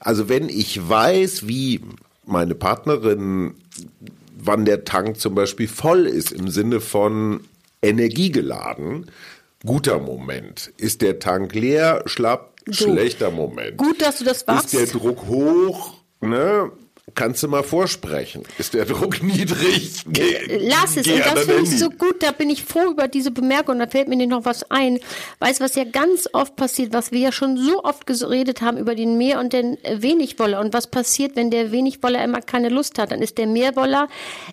Also 0.00 0.28
wenn 0.28 0.48
ich 0.48 0.88
weiß, 0.88 1.46
wie 1.46 1.80
meine 2.26 2.56
Partnerin, 2.56 3.54
wann 4.36 4.64
der 4.64 4.84
Tank 4.84 5.20
zum 5.20 5.34
Beispiel 5.34 5.68
voll 5.68 6.06
ist, 6.06 6.32
im 6.32 6.48
Sinne 6.48 6.80
von 6.80 7.40
energiegeladen, 7.82 9.06
guter 9.64 9.98
Moment. 9.98 10.72
Ist 10.76 11.02
der 11.02 11.18
Tank 11.18 11.54
leer, 11.54 12.02
schlapp, 12.06 12.51
schlechter 12.70 13.30
Moment. 13.30 13.76
Gut, 13.76 14.00
dass 14.02 14.18
du 14.18 14.24
das 14.24 14.46
machst. 14.46 14.74
Ist 14.74 14.94
der 14.94 15.00
Druck 15.00 15.26
hoch, 15.26 15.94
ne? 16.20 16.70
Kannst 17.16 17.42
du 17.42 17.48
mal 17.48 17.64
vorsprechen? 17.64 18.44
Ist 18.58 18.74
der 18.74 18.84
Druck 18.84 19.22
niedrig? 19.24 20.04
Geh, 20.06 20.58
Lass 20.60 20.96
es. 20.96 21.06
Und 21.08 21.18
das 21.18 21.44
finde 21.44 21.62
ich 21.62 21.78
so 21.78 21.90
gut. 21.90 22.22
Da 22.22 22.30
bin 22.30 22.48
ich 22.48 22.62
froh 22.62 22.92
über 22.92 23.08
diese 23.08 23.32
Bemerkung. 23.32 23.80
Da 23.80 23.88
fällt 23.88 24.08
mir 24.08 24.16
nicht 24.16 24.30
noch 24.30 24.44
was 24.44 24.70
ein. 24.70 25.00
Weißt 25.40 25.60
du, 25.60 25.64
was 25.64 25.74
ja 25.74 25.82
ganz 25.82 26.28
oft 26.32 26.54
passiert, 26.54 26.92
was 26.92 27.10
wir 27.10 27.18
ja 27.18 27.32
schon 27.32 27.58
so 27.58 27.82
oft 27.82 28.06
geredet 28.06 28.62
haben 28.62 28.78
über 28.78 28.94
den 28.94 29.18
Mehr- 29.18 29.40
und 29.40 29.52
den 29.52 29.78
Wenigwoller. 29.82 30.60
Und 30.60 30.72
was 30.72 30.86
passiert, 30.86 31.34
wenn 31.34 31.50
der 31.50 31.72
Wenigwoller 31.72 32.22
immer 32.22 32.40
keine 32.40 32.68
Lust 32.68 32.98
hat? 32.98 33.10
Dann 33.10 33.20
ist 33.20 33.36
der 33.36 33.48
Mehrwoller 33.48 34.08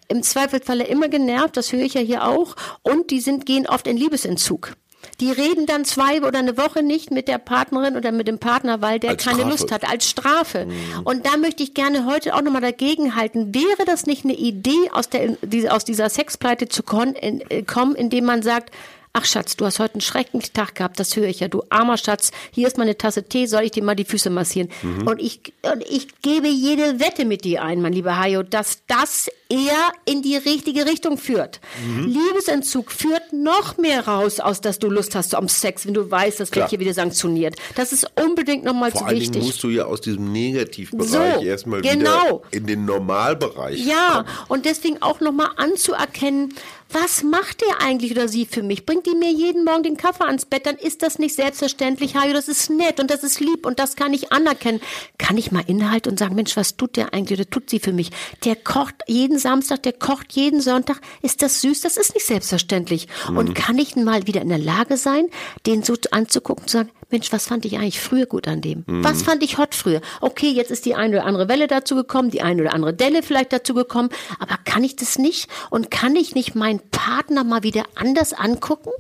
im 0.08 0.24
Zweifelsfalle 0.24 0.86
immer 0.86 1.08
genervt. 1.08 1.56
Das 1.56 1.72
höre 1.72 1.84
ich 1.84 1.94
ja 1.94 2.02
hier 2.02 2.28
auch. 2.28 2.56
Und 2.82 3.12
die 3.12 3.20
sind, 3.22 3.46
gehen 3.46 3.68
oft 3.68 3.86
in 3.86 3.96
Liebesentzug. 3.96 4.74
Die 5.20 5.32
reden 5.32 5.66
dann 5.66 5.86
zwei 5.86 6.22
oder 6.22 6.40
eine 6.40 6.58
Woche 6.58 6.84
nicht 6.84 7.12
mit 7.12 7.28
der 7.28 7.38
Partnerin 7.38 7.98
oder 7.98 8.12
mit 8.12 8.28
dem 8.28 8.40
Partner, 8.40 8.82
weil 8.82 9.00
der 9.00 9.12
als 9.12 9.24
keine 9.24 9.40
Strafe. 9.40 9.50
Lust 9.52 9.72
hat, 9.72 9.90
als 9.90 10.10
Strafe. 10.10 10.66
Mhm. 10.66 11.02
Und 11.04 11.26
da 11.26 11.38
möchte 11.38 11.64
ich 11.64 11.74
gerne 11.74 12.06
heute 12.06 12.36
auch 12.36 12.42
nochmal 12.42 12.62
dagegen 12.62 13.16
halten. 13.16 13.54
Wäre 13.54 13.86
das 13.86 14.06
nicht 14.06 14.24
eine 14.24 14.36
Idee, 14.36 14.90
aus, 14.92 15.10
der, 15.10 15.38
aus 15.70 15.84
dieser 15.84 16.10
Sexpleite 16.10 16.70
zu 16.70 16.84
äh, 16.84 17.64
kommen, 17.64 17.96
indem 17.96 18.26
man 18.26 18.42
sagt, 18.42 18.72
Ach 19.12 19.26
Schatz, 19.26 19.58
du 19.58 19.66
hast 19.66 19.80
heute 19.80 19.96
einen 19.96 20.02
schrecklichen 20.02 20.54
Tag 20.54 20.76
gehabt, 20.76 21.00
das 21.00 21.16
höre 21.16 21.28
ich 21.28 21.40
ja. 21.40 21.48
Du 21.48 21.64
armer 21.70 21.98
Schatz, 21.98 22.32
hier 22.52 22.68
ist 22.68 22.78
meine 22.78 22.96
Tasse 22.96 23.24
Tee, 23.24 23.48
soll 23.48 23.64
ich 23.64 23.72
dir 23.72 23.84
mal 23.84 23.96
die 23.96 24.06
Füße 24.06 24.30
massieren? 24.30 24.70
Mhm. 24.84 25.08
Und, 25.08 25.20
ich, 25.20 25.42
und 25.64 25.84
ich 25.90 26.22
gebe 26.22 26.48
jede 26.48 27.00
Wette 27.00 27.26
mit 27.26 27.44
dir 27.44 27.64
ein, 27.64 27.82
mein 27.82 27.94
lieber 27.94 28.20
Hajo, 28.20 28.44
dass 28.44 28.84
das 28.86 29.28
eher 29.50 29.92
in 30.06 30.22
die 30.22 30.36
richtige 30.36 30.86
Richtung 30.86 31.18
führt. 31.18 31.60
Mhm. 31.84 32.04
Liebesentzug 32.06 32.92
führt 32.92 33.34
noch 33.34 33.78
mehr 33.78 34.08
raus, 34.08 34.40
aus 34.40 34.62
dass 34.62 34.78
du 34.78 34.90
Lust 34.92 35.16
hast 35.16 35.34
am 35.34 35.50
Sex, 35.50 35.88
wenn 35.88 35.96
du 35.96 36.10
weißt, 36.10 36.40
das 36.40 36.54
wird 36.54 36.70
hier 36.70 36.80
wieder 36.80 36.94
sanktioniert. 36.94 37.56
Das 37.76 37.92
ist 37.92 38.08
unbedingt 38.16 38.64
nochmal 38.64 38.94
zu 38.94 39.08
wichtig. 39.10 39.38
Vor 39.40 39.48
musst 39.48 39.64
du 39.64 39.70
ja 39.70 39.86
aus 39.86 40.02
diesem 40.02 40.32
Negativbereich 40.32 41.10
so, 41.10 41.42
erstmal 41.44 41.82
genau. 41.82 42.26
wieder 42.26 42.42
in 42.52 42.68
den 42.68 42.86
Normalbereich 42.86 43.84
Ja, 43.84 44.24
kommen. 44.24 44.46
und 44.50 44.66
deswegen 44.66 45.02
auch 45.02 45.20
nochmal 45.20 45.50
anzuerkennen, 45.58 46.54
was 46.92 47.24
macht 47.24 47.62
der 47.62 47.82
eigentlich 47.82 48.12
oder 48.12 48.28
sie 48.28 48.46
für 48.46 48.64
mich? 48.64 48.86
Bringt 48.86 49.06
die 49.06 49.16
mir 49.16 49.32
jeden 49.32 49.64
Morgen 49.64 49.84
den 49.84 49.98
Kaffee 49.98 50.26
ans 50.26 50.46
Bett, 50.46 50.66
dann 50.66 50.76
ist 50.76 51.04
das 51.04 51.20
nicht 51.20 51.36
selbstverständlich, 51.36 52.16
Hajo, 52.16 52.34
das 52.34 52.48
ist 52.48 52.70
nett 52.70 53.00
und 53.00 53.12
das 53.12 53.24
ist 53.24 53.40
lieb 53.40 53.66
und 53.66 53.80
das 53.80 53.96
kann 53.96 54.14
ich 54.14 54.32
anerkennen. 54.32 54.82
Kann 55.18 55.38
ich 55.38 55.52
mal 55.52 55.64
innehalten 55.68 56.12
und 56.12 56.20
sagen, 56.20 56.36
Mensch, 56.36 56.58
was 56.58 56.78
tut 56.78 56.96
der 56.96 57.14
eigentlich 57.14 57.40
oder 57.40 57.50
tut 57.50 57.70
sie 57.70 57.80
für 57.80 57.94
mich? 57.94 58.12
Der 58.44 58.56
kocht 58.56 58.96
jeden 59.08 59.38
Samstag, 59.38 59.84
der 59.84 59.94
kocht 59.94 60.34
jeden 60.34 60.62
Sonntag. 60.62 61.00
Ist 61.22 61.42
das 61.42 61.62
süß? 61.62 61.82
Das 61.82 61.98
ist 61.98 62.14
nicht 62.16 62.26
selbstverständlich. 62.26 63.08
Mhm. 63.30 63.38
Und 63.38 63.56
kann 63.56 63.78
ich 63.78 63.96
mal 63.96 64.26
wieder 64.26 64.42
in 64.42 64.50
der 64.50 64.58
Lage 64.58 64.98
sein, 64.98 65.28
den 65.66 65.84
so 65.84 65.96
anzugucken 66.12 66.64
und 66.64 66.70
zu 66.70 66.78
sagen, 66.78 66.92
Mensch, 67.12 67.32
was 67.32 67.48
fand 67.48 67.66
ich 67.66 67.78
eigentlich 67.78 68.00
früher 68.00 68.26
gut 68.26 68.48
an 68.48 68.62
dem? 68.62 68.84
Mhm. 68.86 69.04
Was 69.04 69.24
fand 69.24 69.44
ich 69.44 69.58
hot 69.58 69.74
früher? 69.74 70.02
Okay, 70.22 70.50
jetzt 70.52 70.70
ist 70.70 70.86
die 70.86 70.96
eine 70.96 71.18
oder 71.18 71.26
andere 71.26 71.48
Welle 71.48 71.68
dazu 71.68 71.96
gekommen, 71.96 72.30
die 72.30 72.42
eine 72.42 72.62
oder 72.62 72.74
andere 72.74 72.94
Delle 72.94 73.24
vielleicht 73.24 73.52
dazu 73.52 73.74
gekommen, 73.74 74.10
aber 74.40 74.58
kann 74.64 74.84
ich 74.84 74.96
das 74.96 75.18
nicht? 75.18 75.50
Und 75.70 75.90
kann 75.90 76.16
ich 76.16 76.36
nicht 76.36 76.56
meinen 76.56 76.82
Partner 76.92 77.44
mal 77.44 77.64
wieder 77.64 77.84
anders 77.96 78.34
angucken? 78.34 78.92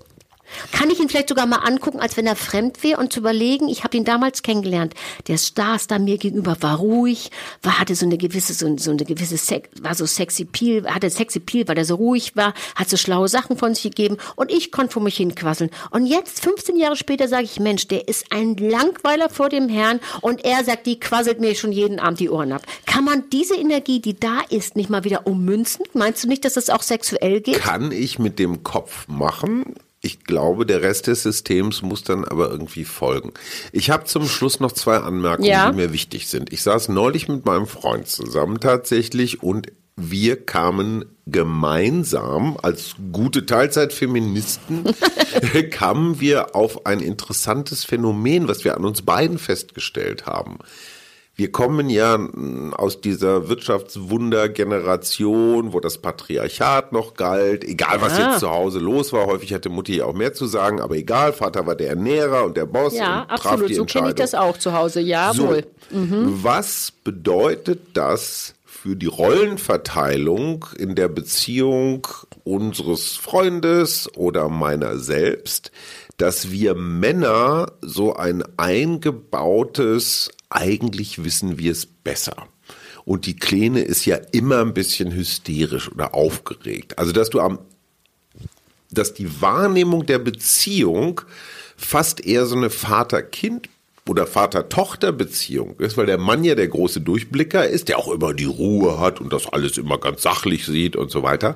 Kann 0.71 0.89
ich 0.89 0.99
ihn 0.99 1.09
vielleicht 1.09 1.29
sogar 1.29 1.45
mal 1.45 1.57
angucken, 1.57 1.99
als 1.99 2.17
wenn 2.17 2.27
er 2.27 2.35
fremd 2.35 2.83
wäre 2.83 2.99
und 2.99 3.13
zu 3.13 3.19
überlegen, 3.19 3.67
ich 3.69 3.83
habe 3.83 3.97
ihn 3.97 4.05
damals 4.05 4.41
kennengelernt. 4.41 4.93
Der 5.27 5.37
Stars 5.37 5.87
da 5.87 5.99
mir 5.99 6.17
gegenüber 6.17 6.57
war 6.61 6.77
ruhig, 6.77 7.31
war, 7.61 7.79
hatte 7.79 7.95
so 7.95 8.05
eine 8.05 8.17
gewisse, 8.17 8.53
so, 8.53 8.77
so 8.77 8.91
eine 8.91 9.05
gewisse, 9.05 9.37
Sex, 9.37 9.69
war 9.81 9.95
so 9.95 10.05
sexy 10.05 10.45
Peel, 10.45 10.85
hatte 10.87 11.09
sexy 11.09 11.39
Peel, 11.39 11.67
weil 11.67 11.77
er 11.77 11.85
so 11.85 11.95
ruhig 11.95 12.35
war, 12.35 12.53
hat 12.75 12.89
so 12.89 12.97
schlaue 12.97 13.27
Sachen 13.27 13.57
von 13.57 13.73
sich 13.73 13.83
gegeben 13.83 14.17
und 14.35 14.51
ich 14.51 14.71
konnte 14.71 14.93
vor 14.93 15.03
mich 15.03 15.17
hinquasseln. 15.17 15.69
Und 15.91 16.05
jetzt, 16.05 16.41
15 16.43 16.77
Jahre 16.77 16.95
später, 16.95 17.27
sage 17.27 17.43
ich, 17.43 17.59
Mensch, 17.59 17.87
der 17.87 18.07
ist 18.07 18.31
ein 18.31 18.55
Langweiler 18.55 19.29
vor 19.29 19.49
dem 19.49 19.69
Herrn 19.69 19.99
und 20.21 20.45
er 20.45 20.63
sagt, 20.63 20.85
die 20.85 20.99
quasselt 20.99 21.39
mir 21.39 21.55
schon 21.55 21.71
jeden 21.71 21.99
Abend 21.99 22.19
die 22.19 22.29
Ohren 22.29 22.51
ab. 22.51 22.63
Kann 22.85 23.05
man 23.05 23.29
diese 23.31 23.55
Energie, 23.55 23.99
die 23.99 24.19
da 24.19 24.41
ist, 24.49 24.75
nicht 24.75 24.89
mal 24.89 25.03
wieder 25.03 25.27
ummünzen? 25.27 25.85
Meinst 25.93 26.23
du 26.23 26.27
nicht, 26.27 26.45
dass 26.45 26.53
das 26.53 26.69
auch 26.69 26.83
sexuell 26.83 27.41
geht? 27.41 27.59
Kann 27.59 27.91
ich 27.91 28.19
mit 28.19 28.39
dem 28.39 28.63
Kopf 28.63 29.07
machen 29.07 29.75
ich 30.01 30.23
glaube, 30.23 30.65
der 30.65 30.81
Rest 30.81 31.07
des 31.07 31.23
Systems 31.23 31.81
muss 31.81 32.03
dann 32.03 32.23
aber 32.23 32.49
irgendwie 32.49 32.85
folgen. 32.85 33.33
Ich 33.71 33.89
habe 33.89 34.05
zum 34.05 34.27
Schluss 34.27 34.59
noch 34.59 34.71
zwei 34.71 34.97
Anmerkungen, 34.97 35.49
ja. 35.49 35.69
die 35.69 35.75
mir 35.75 35.91
wichtig 35.91 36.27
sind. 36.27 36.53
Ich 36.53 36.63
saß 36.63 36.89
neulich 36.89 37.27
mit 37.27 37.45
meinem 37.45 37.67
Freund 37.67 38.07
zusammen 38.07 38.59
tatsächlich 38.59 39.43
und 39.43 39.67
wir 39.97 40.45
kamen 40.45 41.03
gemeinsam 41.25 42.57
als 42.61 42.95
gute 43.11 43.45
Teilzeitfeministen 43.45 44.85
kamen 45.71 46.21
wir 46.21 46.55
auf 46.55 46.85
ein 46.85 47.01
interessantes 47.01 47.83
Phänomen, 47.83 48.47
was 48.47 48.63
wir 48.63 48.77
an 48.77 48.85
uns 48.85 49.01
beiden 49.01 49.37
festgestellt 49.37 50.25
haben 50.25 50.59
wir 51.39 51.51
kommen 51.53 51.89
ja 51.89 52.19
aus 52.73 52.99
dieser 52.99 53.47
Wirtschaftswundergeneration, 53.47 55.71
wo 55.71 55.79
das 55.79 55.97
Patriarchat 55.97 56.91
noch 56.91 57.13
galt, 57.13 57.63
egal 57.63 58.01
was 58.01 58.17
ja. 58.17 58.31
jetzt 58.31 58.41
zu 58.41 58.49
Hause 58.49 58.79
los 58.79 59.13
war. 59.13 59.25
Häufig 59.25 59.53
hatte 59.53 59.69
Mutti 59.69 59.95
ja 59.95 60.03
auch 60.05 60.13
mehr 60.13 60.33
zu 60.33 60.47
sagen, 60.47 60.81
aber 60.81 60.97
egal, 60.97 61.31
Vater 61.31 61.65
war 61.65 61.75
der 61.75 61.91
Ernährer 61.91 62.43
und 62.43 62.57
der 62.57 62.65
Boss. 62.65 62.93
Ja, 62.93 63.21
und 63.21 63.31
absolut. 63.31 63.59
Traf 63.59 63.67
die 63.67 63.75
so 63.75 63.85
kenne 63.85 64.09
ich 64.09 64.15
das 64.15 64.35
auch 64.35 64.57
zu 64.57 64.73
Hause, 64.73 64.99
ja, 64.99 65.31
so. 65.33 65.55
Mhm. 65.91 66.39
Was 66.43 66.91
bedeutet 67.05 67.79
das 67.93 68.53
für 68.65 68.97
die 68.97 69.05
Rollenverteilung 69.05 70.65
in 70.77 70.95
der 70.95 71.07
Beziehung 71.07 72.05
unseres 72.43 73.15
Freundes 73.15 74.09
oder 74.17 74.49
meiner 74.49 74.97
selbst, 74.97 75.71
dass 76.19 76.51
wir 76.51 76.75
Männer 76.75 77.71
so 77.81 78.13
ein 78.13 78.43
eingebautes 78.57 80.29
eigentlich 80.49 81.23
wissen 81.23 81.57
wir 81.57 81.71
es 81.71 81.85
besser. 81.85 82.47
Und 83.05 83.25
die 83.25 83.37
Kleine 83.37 83.81
ist 83.81 84.05
ja 84.05 84.17
immer 84.31 84.59
ein 84.59 84.73
bisschen 84.73 85.13
hysterisch 85.13 85.89
oder 85.91 86.13
aufgeregt. 86.13 86.99
Also, 86.99 87.13
dass 87.13 87.29
du 87.29 87.39
am, 87.39 87.59
dass 88.91 89.13
die 89.13 89.41
Wahrnehmung 89.41 90.05
der 90.05 90.19
Beziehung 90.19 91.21
fast 91.77 92.25
eher 92.25 92.45
so 92.45 92.55
eine 92.55 92.69
Vater-Kind 92.69 93.69
oder 94.09 94.25
Vater-Tochter-Beziehung 94.25 95.75
ist, 95.77 95.95
weil 95.95 96.07
der 96.07 96.17
Mann 96.17 96.43
ja 96.43 96.55
der 96.55 96.67
große 96.67 96.99
Durchblicker 96.99 97.67
ist, 97.67 97.89
der 97.89 97.99
auch 97.99 98.11
immer 98.11 98.33
die 98.33 98.45
Ruhe 98.45 98.99
hat 98.99 99.21
und 99.21 99.31
das 99.31 99.47
alles 99.47 99.77
immer 99.77 99.99
ganz 99.99 100.23
sachlich 100.23 100.65
sieht 100.65 100.95
und 100.95 101.11
so 101.11 101.21
weiter. 101.21 101.55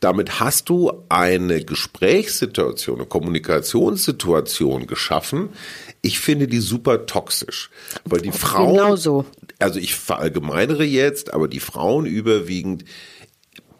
Damit 0.00 0.38
hast 0.38 0.68
du 0.68 0.92
eine 1.08 1.64
Gesprächssituation, 1.64 2.96
eine 2.96 3.06
Kommunikationssituation 3.06 4.86
geschaffen, 4.86 5.48
ich 6.02 6.20
finde 6.20 6.46
die 6.46 6.60
super 6.60 7.06
toxisch, 7.06 7.70
weil 8.04 8.20
die 8.20 8.30
Frauen, 8.30 8.76
genau 8.76 8.96
so. 8.96 9.24
also 9.58 9.80
ich 9.80 9.94
verallgemeinere 9.94 10.84
jetzt, 10.84 11.32
aber 11.32 11.48
die 11.48 11.60
Frauen 11.60 12.04
überwiegend 12.04 12.84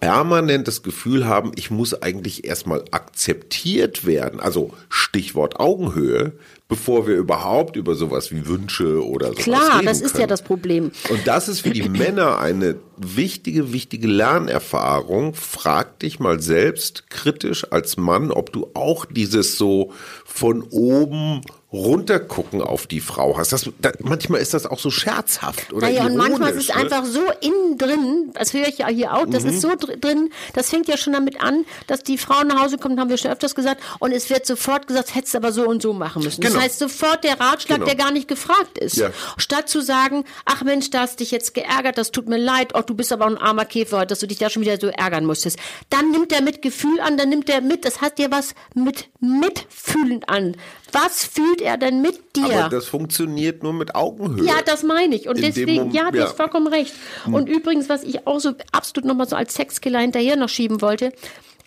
permanent 0.00 0.68
das 0.68 0.82
Gefühl 0.82 1.26
haben, 1.26 1.52
ich 1.56 1.70
muss 1.70 2.00
eigentlich 2.00 2.44
erstmal 2.44 2.84
akzeptiert 2.90 4.06
werden, 4.06 4.40
also 4.40 4.72
Stichwort 4.88 5.58
Augenhöhe, 5.58 6.32
bevor 6.68 7.06
wir 7.06 7.16
überhaupt 7.16 7.76
über 7.76 7.94
sowas 7.94 8.30
wie 8.32 8.46
Wünsche 8.46 9.04
oder 9.04 9.28
sowas 9.28 9.44
Klar, 9.44 9.76
reden 9.76 9.86
das 9.86 10.00
ist 10.00 10.12
können. 10.12 10.22
ja 10.22 10.26
das 10.26 10.42
Problem. 10.42 10.90
Und 11.10 11.26
das 11.26 11.48
ist 11.48 11.60
für 11.60 11.70
die 11.70 11.88
Männer 11.88 12.38
eine 12.38 12.76
wichtige, 12.96 13.72
wichtige 13.72 14.08
Lernerfahrung. 14.08 15.34
Frag 15.34 16.00
dich 16.00 16.18
mal 16.18 16.40
selbst 16.40 17.08
kritisch 17.10 17.70
als 17.70 17.96
Mann, 17.96 18.30
ob 18.30 18.52
du 18.52 18.68
auch 18.74 19.04
dieses 19.04 19.56
so 19.56 19.92
von 20.24 20.62
oben 20.62 21.42
runtergucken 21.76 22.62
auf 22.62 22.86
die 22.86 23.00
Frau 23.00 23.36
hast. 23.36 23.52
Das, 23.52 23.70
da, 23.78 23.92
manchmal 24.00 24.40
ist 24.40 24.54
das 24.54 24.66
auch 24.66 24.78
so 24.78 24.90
scherzhaft 24.90 25.72
oder 25.72 25.88
naja, 25.88 26.06
und 26.06 26.16
manchmal 26.16 26.52
ist 26.52 26.68
es 26.68 26.74
ne? 26.74 26.82
einfach 26.82 27.04
so 27.04 27.20
innen 27.40 27.78
drin, 27.78 28.30
das 28.34 28.52
höre 28.54 28.68
ich 28.68 28.78
ja 28.78 28.88
hier 28.88 29.14
auch, 29.14 29.26
das 29.26 29.44
mhm. 29.44 29.50
ist 29.50 29.60
so 29.60 29.72
drin, 29.76 30.30
das 30.54 30.70
fängt 30.70 30.88
ja 30.88 30.96
schon 30.96 31.12
damit 31.12 31.40
an, 31.40 31.64
dass 31.86 32.02
die 32.02 32.18
Frau 32.18 32.42
nach 32.42 32.62
Hause 32.62 32.78
kommt, 32.78 32.98
haben 32.98 33.10
wir 33.10 33.18
schon 33.18 33.30
öfters 33.30 33.54
gesagt, 33.54 33.82
und 33.98 34.12
es 34.12 34.30
wird 34.30 34.46
sofort 34.46 34.86
gesagt, 34.86 35.14
hättest 35.14 35.34
du 35.34 35.38
aber 35.38 35.52
so 35.52 35.68
und 35.68 35.82
so 35.82 35.92
machen 35.92 36.22
müssen. 36.22 36.40
Genau. 36.40 36.54
Das 36.54 36.62
heißt 36.62 36.78
sofort 36.78 37.24
der 37.24 37.38
Ratschlag, 37.38 37.78
genau. 37.78 37.86
der 37.86 37.96
gar 37.96 38.12
nicht 38.12 38.28
gefragt 38.28 38.78
ist. 38.78 38.96
Ja. 38.96 39.10
Statt 39.36 39.68
zu 39.68 39.80
sagen, 39.80 40.24
ach 40.44 40.62
Mensch, 40.62 40.90
da 40.90 41.00
hast 41.00 41.20
dich 41.20 41.30
jetzt 41.30 41.54
geärgert, 41.54 41.98
das 41.98 42.12
tut 42.12 42.28
mir 42.28 42.38
leid, 42.38 42.72
oh, 42.74 42.82
du 42.82 42.94
bist 42.94 43.12
aber 43.12 43.26
ein 43.26 43.36
armer 43.36 43.64
Käfer 43.64 44.06
dass 44.06 44.20
du 44.20 44.26
dich 44.26 44.38
da 44.38 44.50
schon 44.50 44.62
wieder 44.62 44.78
so 44.78 44.88
ärgern 44.88 45.24
musstest. 45.24 45.58
Dann 45.90 46.10
nimmt 46.10 46.32
er 46.32 46.42
mit 46.42 46.62
Gefühl 46.62 47.00
an, 47.00 47.16
dann 47.16 47.28
nimmt 47.28 47.48
er 47.48 47.60
mit, 47.60 47.84
das 47.84 48.00
hat 48.00 48.18
dir 48.18 48.30
was 48.30 48.54
mit 48.74 49.08
Mitfühlen 49.20 50.24
an. 50.24 50.56
Was 50.92 51.24
fühlt 51.24 51.60
er 51.66 51.76
denn 51.76 52.00
mit 52.00 52.36
dir? 52.36 52.44
Aber 52.44 52.68
das 52.68 52.86
funktioniert 52.86 53.62
nur 53.62 53.72
mit 53.72 53.94
Augenhöhe. 53.94 54.44
Ja, 54.44 54.62
das 54.64 54.82
meine 54.82 55.14
ich. 55.14 55.28
Und 55.28 55.36
In 55.36 55.42
deswegen, 55.42 55.74
Moment, 55.74 55.94
ja, 55.94 56.10
du 56.10 56.18
ja. 56.18 56.24
hast 56.24 56.36
vollkommen 56.36 56.68
recht. 56.68 56.94
Hm. 57.24 57.34
Und 57.34 57.48
übrigens, 57.48 57.88
was 57.88 58.02
ich 58.04 58.26
auch 58.26 58.38
so 58.38 58.54
absolut 58.72 59.06
nochmal 59.06 59.28
so 59.28 59.36
als 59.36 59.54
Sexkiller 59.54 60.00
hinterher 60.00 60.36
noch 60.36 60.48
schieben 60.48 60.80
wollte, 60.80 61.12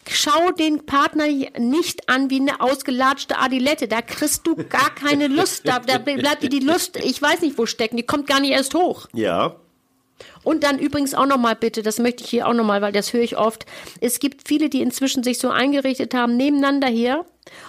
schau 0.07 0.51
den 0.51 0.85
Partner 0.85 1.27
nicht 1.59 2.09
an 2.09 2.29
wie 2.29 2.39
eine 2.39 2.61
ausgelatschte 2.61 3.37
Adilette. 3.37 3.87
Da 3.87 4.01
kriegst 4.01 4.47
du 4.47 4.55
gar 4.55 4.93
keine 4.95 5.27
Lust. 5.37 5.67
Da, 5.67 5.79
da 5.79 5.97
bleibt 5.97 6.43
dir 6.43 6.49
die 6.49 6.59
Lust, 6.59 6.97
ich 6.97 7.21
weiß 7.21 7.41
nicht 7.41 7.57
wo 7.57 7.65
stecken, 7.65 7.97
die 7.97 8.03
kommt 8.03 8.27
gar 8.27 8.39
nicht 8.39 8.51
erst 8.51 8.73
hoch. 8.73 9.07
Ja. 9.13 9.55
Und 10.43 10.63
dann 10.63 10.79
übrigens 10.79 11.13
auch 11.13 11.25
nochmal 11.25 11.55
bitte, 11.55 11.83
das 11.83 11.99
möchte 11.99 12.23
ich 12.23 12.29
hier 12.29 12.47
auch 12.47 12.53
nochmal, 12.53 12.81
weil 12.81 12.91
das 12.91 13.13
höre 13.13 13.21
ich 13.21 13.37
oft. 13.37 13.65
Es 14.01 14.19
gibt 14.19 14.47
viele, 14.47 14.69
die 14.69 14.81
inzwischen 14.81 15.23
sich 15.23 15.39
so 15.39 15.49
eingerichtet 15.49 16.13
haben, 16.13 16.37
nebeneinander 16.37 16.87
her. 16.87 17.25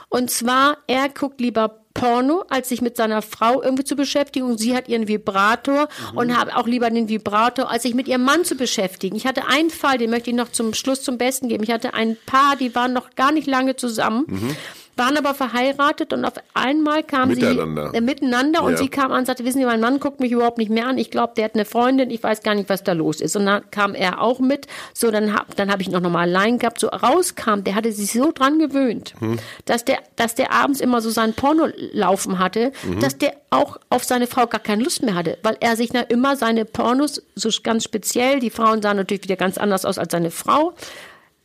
Und 0.09 0.31
zwar, 0.31 0.79
er 0.87 1.09
guckt 1.09 1.41
lieber 1.41 1.80
Porno, 1.95 2.45
als 2.49 2.69
sich 2.69 2.81
mit 2.81 2.97
seiner 2.97 3.23
Frau 3.23 3.63
irgendwie 3.63 3.85
zu 3.85 3.97
beschäftigen. 3.97 4.47
Und 4.47 4.59
sie 4.59 4.75
hat 4.75 4.89
ihren 4.89 5.09
Vibrator 5.09 5.89
mhm. 6.13 6.19
und 6.19 6.37
habe 6.37 6.57
auch 6.57 6.67
lieber 6.67 6.91
den 6.91 7.09
Vibrator, 7.09 7.71
als 7.71 7.83
sich 7.83 7.95
mit 7.95 8.09
ihrem 8.09 8.23
Mann 8.23 8.45
zu 8.45 8.55
beschäftigen. 8.55 9.17
Ich 9.17 9.27
hatte 9.27 9.47
einen 9.47 9.71
Fall, 9.71 9.99
den 9.99 10.11
möchte 10.11 10.31
ich 10.31 10.37
noch 10.37 10.51
zum 10.51 10.75
Schluss 10.75 11.03
zum 11.03 11.19
Besten 11.19 11.49
geben. 11.49 11.65
Ich 11.65 11.71
hatte 11.71 11.95
ein 11.95 12.17
Paar, 12.27 12.57
die 12.57 12.75
waren 12.75 12.93
noch 12.93 13.15
gar 13.15 13.33
nicht 13.33 13.47
lange 13.47 13.77
zusammen. 13.77 14.25
Mhm 14.27 14.57
waren 15.01 15.17
aber 15.17 15.35
verheiratet 15.35 16.13
und 16.13 16.25
auf 16.25 16.35
einmal 16.55 17.03
kam 17.03 17.31
miteinander. 17.31 17.91
sie 17.91 17.97
äh, 17.97 18.01
miteinander 18.01 18.63
und 18.63 18.73
Ja. 18.73 18.79
sie 18.79 18.89
kam 18.89 19.11
an 19.11 19.21
und 19.21 19.27
sagte, 19.27 19.45
wissen 19.45 19.59
Sie, 19.59 19.65
mein 19.65 19.81
Mann 19.81 19.99
guckt 19.99 20.21
mich 20.21 20.31
überhaupt 20.31 20.59
nicht 20.59 20.71
mehr 20.71 20.87
an. 20.87 20.97
Ich 20.99 21.11
glaube, 21.11 21.33
der 21.37 21.47
hat 21.47 21.55
eine 21.55 21.65
Freundin, 21.65 22.11
ich 22.11 22.23
weiß 22.23 22.43
gar 22.45 22.55
nicht, 22.55 22.69
was 22.69 22.85
da 22.85 22.93
los 22.93 23.21
ist. 23.21 23.35
Und 23.35 23.47
dann 23.47 23.69
kam 23.73 23.97
er 23.97 24.21
auch 24.21 24.39
mit. 24.39 24.69
So, 24.95 25.11
dann 25.11 25.35
hab, 25.35 25.57
dann 25.57 25.73
habe 25.73 25.83
ich 25.83 25.89
noch 25.91 26.01
mal 26.03 26.21
allein 26.21 26.59
gehabt. 26.61 26.79
So 26.79 26.87
rauskam, 26.89 27.65
der 27.65 27.75
hatte 27.75 27.91
sich 27.91 28.13
so 28.13 28.31
dran 28.31 28.61
gewöhnt, 28.61 29.15
dass 29.65 29.85
der, 29.85 29.99
dass 30.17 30.37
der 30.37 30.53
abends 30.53 30.81
immer 30.81 31.01
so 31.01 31.11
sein 31.11 31.35
Porno 31.35 31.67
laufen 31.93 32.39
hatte, 32.39 32.71
dass 33.01 33.19
der 33.19 33.33
auch 33.51 33.79
auf 33.89 34.05
seine 34.05 34.27
Frau 34.29 34.47
gar 34.47 34.61
keine 34.61 34.85
Lust 34.85 35.03
mehr 35.03 35.15
hatte, 35.15 35.39
weil 35.43 35.57
er 35.61 35.75
sich 35.77 35.93
na 35.93 36.03
immer 36.03 36.37
seine 36.37 36.65
Pornos 36.67 37.23
so 37.35 37.49
ganz 37.63 37.83
speziell, 37.85 38.39
die 38.39 38.51
Frauen 38.51 38.83
sahen 38.83 38.99
natürlich 38.99 39.25
wieder 39.25 39.37
ganz 39.37 39.59
anders 39.59 39.85
aus 39.85 39.99
als 39.99 40.13
seine 40.13 40.31
Frau. 40.31 40.75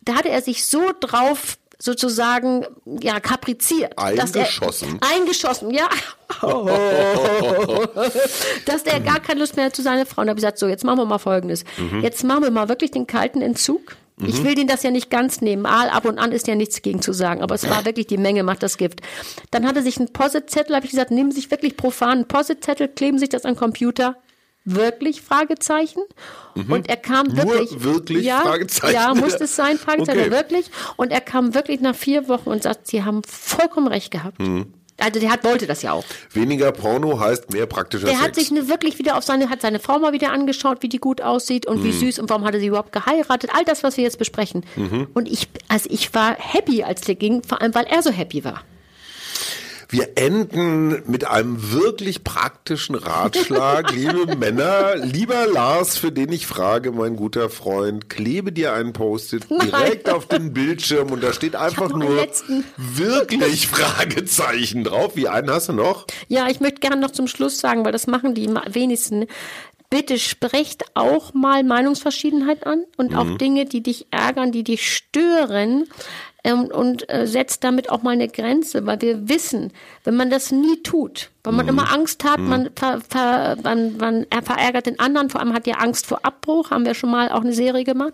Da 0.04 0.14
hatte 0.16 0.30
er 0.30 0.42
sich 0.42 0.66
so 0.68 0.92
drauf 1.00 1.58
sozusagen 1.80 2.66
ja 2.86 3.20
kapriziert, 3.20 3.98
Eingeschossen. 3.98 5.00
er 5.02 5.16
eingeschossen, 5.16 5.72
ja, 5.72 5.90
dass 8.66 8.84
der 8.84 9.00
gar 9.02 9.20
keine 9.20 9.40
Lust 9.40 9.56
mehr 9.56 9.66
hat 9.66 9.76
zu 9.76 9.82
seiner 9.82 10.06
Frau. 10.06 10.22
Und 10.22 10.28
da 10.28 10.32
habe 10.32 10.40
ich 10.40 10.44
gesagt, 10.44 10.60
so 10.60 10.68
jetzt 10.68 10.84
machen 10.84 11.00
wir 11.00 11.06
mal 11.06 11.20
Folgendes, 11.20 11.64
jetzt 12.02 12.24
machen 12.24 12.44
wir 12.44 12.52
mal 12.52 12.70
wirklich 12.70 12.92
den 12.92 13.08
kalten 13.08 13.42
Entzug. 13.42 13.96
Ich 14.18 14.44
will 14.46 14.56
den 14.56 14.68
das 14.68 14.82
ja 14.84 14.92
nicht 14.92 15.10
ganz 15.10 15.42
nehmen. 15.42 15.64
Mal 15.64 15.90
ab 15.90 16.06
und 16.06 16.20
an 16.20 16.32
ist 16.32 16.48
ja 16.48 16.56
nichts 16.56 16.82
gegen 16.82 17.02
zu 17.02 17.12
sagen, 17.12 17.42
aber 17.42 17.56
es 17.56 17.70
war 17.70 17.84
wirklich 17.84 18.08
die 18.08 18.18
Menge 18.18 18.44
macht 18.44 18.64
das 18.64 18.78
Gift. 18.78 19.02
Dann 19.52 19.68
hatte 19.68 19.82
sich 19.82 20.00
ein 20.00 20.14
Posit-Zettel, 20.14 20.74
habe 20.74 20.86
ich 20.86 20.92
gesagt, 20.92 21.12
nehmen 21.12 21.32
Sie 21.32 21.42
sich 21.42 21.52
wirklich 21.52 21.76
profan 21.76 22.12
einen 22.12 22.28
Posit-Zettel, 22.28 22.88
kleben 22.88 23.20
sich 23.20 23.28
das 23.28 23.44
an 23.44 23.58
Computer. 23.58 24.16
Wirklich? 24.66 25.22
Fragezeichen. 25.22 26.02
Und 26.56 26.90
er 26.90 26.98
kam 26.98 27.28
Nur 27.28 27.38
wirklich. 27.48 27.84
wirklich? 27.84 28.24
Ja, 28.26 28.42
Fragezeichen. 28.42 28.94
ja, 28.96 29.14
muss 29.14 29.36
es 29.36 29.56
sein, 29.56 29.78
Fragezeichen, 29.78 30.20
Okay. 30.22 30.32
wirklich. 30.32 30.72
Und 30.98 31.12
er 31.12 31.22
kam 31.22 31.54
wirklich 31.54 31.82
nach 31.82 31.96
vier 31.96 32.28
Wochen 32.28 32.50
und 32.50 32.64
sagt, 32.64 32.88
Sie 32.88 33.04
haben 33.04 33.22
vollkommen 33.24 33.88
recht 33.88 34.10
gehabt. 34.12 34.40
Mhm. 34.40 34.74
Also 34.98 35.20
der 35.20 35.30
hat, 35.30 35.44
wollte 35.44 35.68
das 35.68 35.82
ja 35.82 35.92
auch. 35.92 36.06
Weniger 36.32 36.72
Porno 36.72 37.20
heißt 37.20 37.52
mehr 37.52 37.66
praktischer 37.66 38.06
Der 38.06 38.16
Sex. 38.16 38.26
hat 38.28 38.36
sich 38.36 38.50
ne, 38.52 38.70
wirklich 38.70 38.98
wieder 38.98 39.18
auf 39.18 39.26
seine, 39.26 39.50
hat 39.50 39.60
seine 39.62 39.80
Frau 39.80 40.00
mal 40.00 40.14
wieder 40.14 40.32
angeschaut, 40.32 40.78
wie 40.84 40.88
die 40.90 41.00
gut 41.00 41.20
aussieht 41.22 41.66
und 41.66 41.84
wie 41.84 41.90
Mhm. 41.90 42.00
süß 42.00 42.20
und 42.20 42.30
warum 42.30 42.46
hat 42.46 42.54
er 42.54 42.62
sie 42.62 42.68
überhaupt 42.68 42.94
geheiratet. 42.94 43.50
All 43.54 43.66
das, 43.66 43.84
was 43.84 43.98
wir 43.98 44.06
jetzt 44.06 44.18
besprechen. 44.18 44.66
Mhm. 44.78 45.08
Und 45.14 45.28
ich, 45.30 45.50
also 45.68 45.90
ich 45.92 46.14
war 46.14 46.36
happy, 46.40 46.82
als 46.84 47.02
der 47.02 47.16
ging, 47.16 47.44
vor 47.44 47.62
allem, 47.62 47.76
weil 47.76 47.86
er 47.88 48.02
so 48.02 48.10
happy 48.10 48.46
war. 48.46 48.62
Wir 49.90 50.18
enden 50.18 51.04
mit 51.10 51.28
einem 51.28 51.72
wirklich 51.72 52.24
praktischen 52.24 52.96
Ratschlag, 52.96 53.92
liebe 53.96 54.36
Männer. 54.36 54.96
Lieber 54.96 55.46
Lars, 55.48 55.98
für 55.98 56.12
den 56.12 56.32
ich 56.32 56.48
frage, 56.48 56.92
mein 56.92 57.16
guter 57.16 57.50
Freund, 57.50 58.10
klebe 58.10 58.52
dir 58.52 58.74
einen 58.74 58.94
Post-it 58.94 59.48
direkt 59.50 60.10
auf 60.10 60.28
den 60.28 60.54
Bildschirm 60.54 61.12
und 61.12 61.24
da 61.24 61.34
steht 61.34 61.56
einfach 61.56 61.90
nur 61.90 62.28
wirklich 62.78 63.68
Fragezeichen 63.68 64.84
drauf. 64.84 65.16
Wie 65.16 65.28
einen 65.28 65.50
hast 65.50 65.70
du 65.70 65.74
noch? 65.74 66.08
Ja, 66.28 66.48
ich 66.50 66.60
möchte 66.60 66.80
gerne 66.80 66.98
noch 66.98 67.12
zum 67.12 67.28
Schluss 67.28 67.60
sagen, 67.60 67.86
weil 67.86 67.92
das 67.92 68.08
machen 68.08 68.34
die 68.34 68.50
wenigsten. 68.68 69.26
Bitte 69.92 70.18
sprecht 70.18 70.84
auch 70.96 71.34
mal 71.36 71.64
Meinungsverschiedenheit 71.64 72.66
an 72.66 72.84
und 72.98 73.12
Mhm. 73.12 73.18
auch 73.18 73.38
Dinge, 73.38 73.66
die 73.66 73.82
dich 73.84 74.08
ärgern, 74.10 74.52
die 74.52 74.64
dich 74.64 74.92
stören. 74.94 75.86
Ähm, 76.46 76.66
und 76.66 77.10
äh, 77.10 77.26
setzt 77.26 77.64
damit 77.64 77.90
auch 77.90 78.04
mal 78.04 78.12
eine 78.12 78.28
Grenze, 78.28 78.86
weil 78.86 79.02
wir 79.02 79.28
wissen, 79.28 79.74
wenn 80.04 80.16
man 80.16 80.30
das 80.30 80.52
nie 80.52 80.84
tut, 80.84 81.32
weil 81.44 81.54
Mhm. 81.54 81.58
man 81.58 81.68
immer 81.70 81.92
Angst 81.92 82.24
hat, 82.24 82.40
man, 82.40 82.70
ver, 82.76 83.02
ver, 83.10 83.58
man, 83.64 83.98
man 83.98 84.28
er 84.30 84.44
verärgert 84.44 84.86
den 84.86 85.00
anderen, 85.00 85.32
vor 85.32 85.42
allem 85.42 85.54
hat 85.54 85.66
ja 85.66 85.78
Angst 85.78 86.06
vor 86.06 86.20
Abbruch, 86.24 86.70
haben 86.70 86.86
wir 86.86 86.94
schon 86.94 87.10
mal 87.10 87.30
auch 87.32 87.42
eine 87.42 87.54
Serie 87.54 87.84
gemacht, 87.84 88.14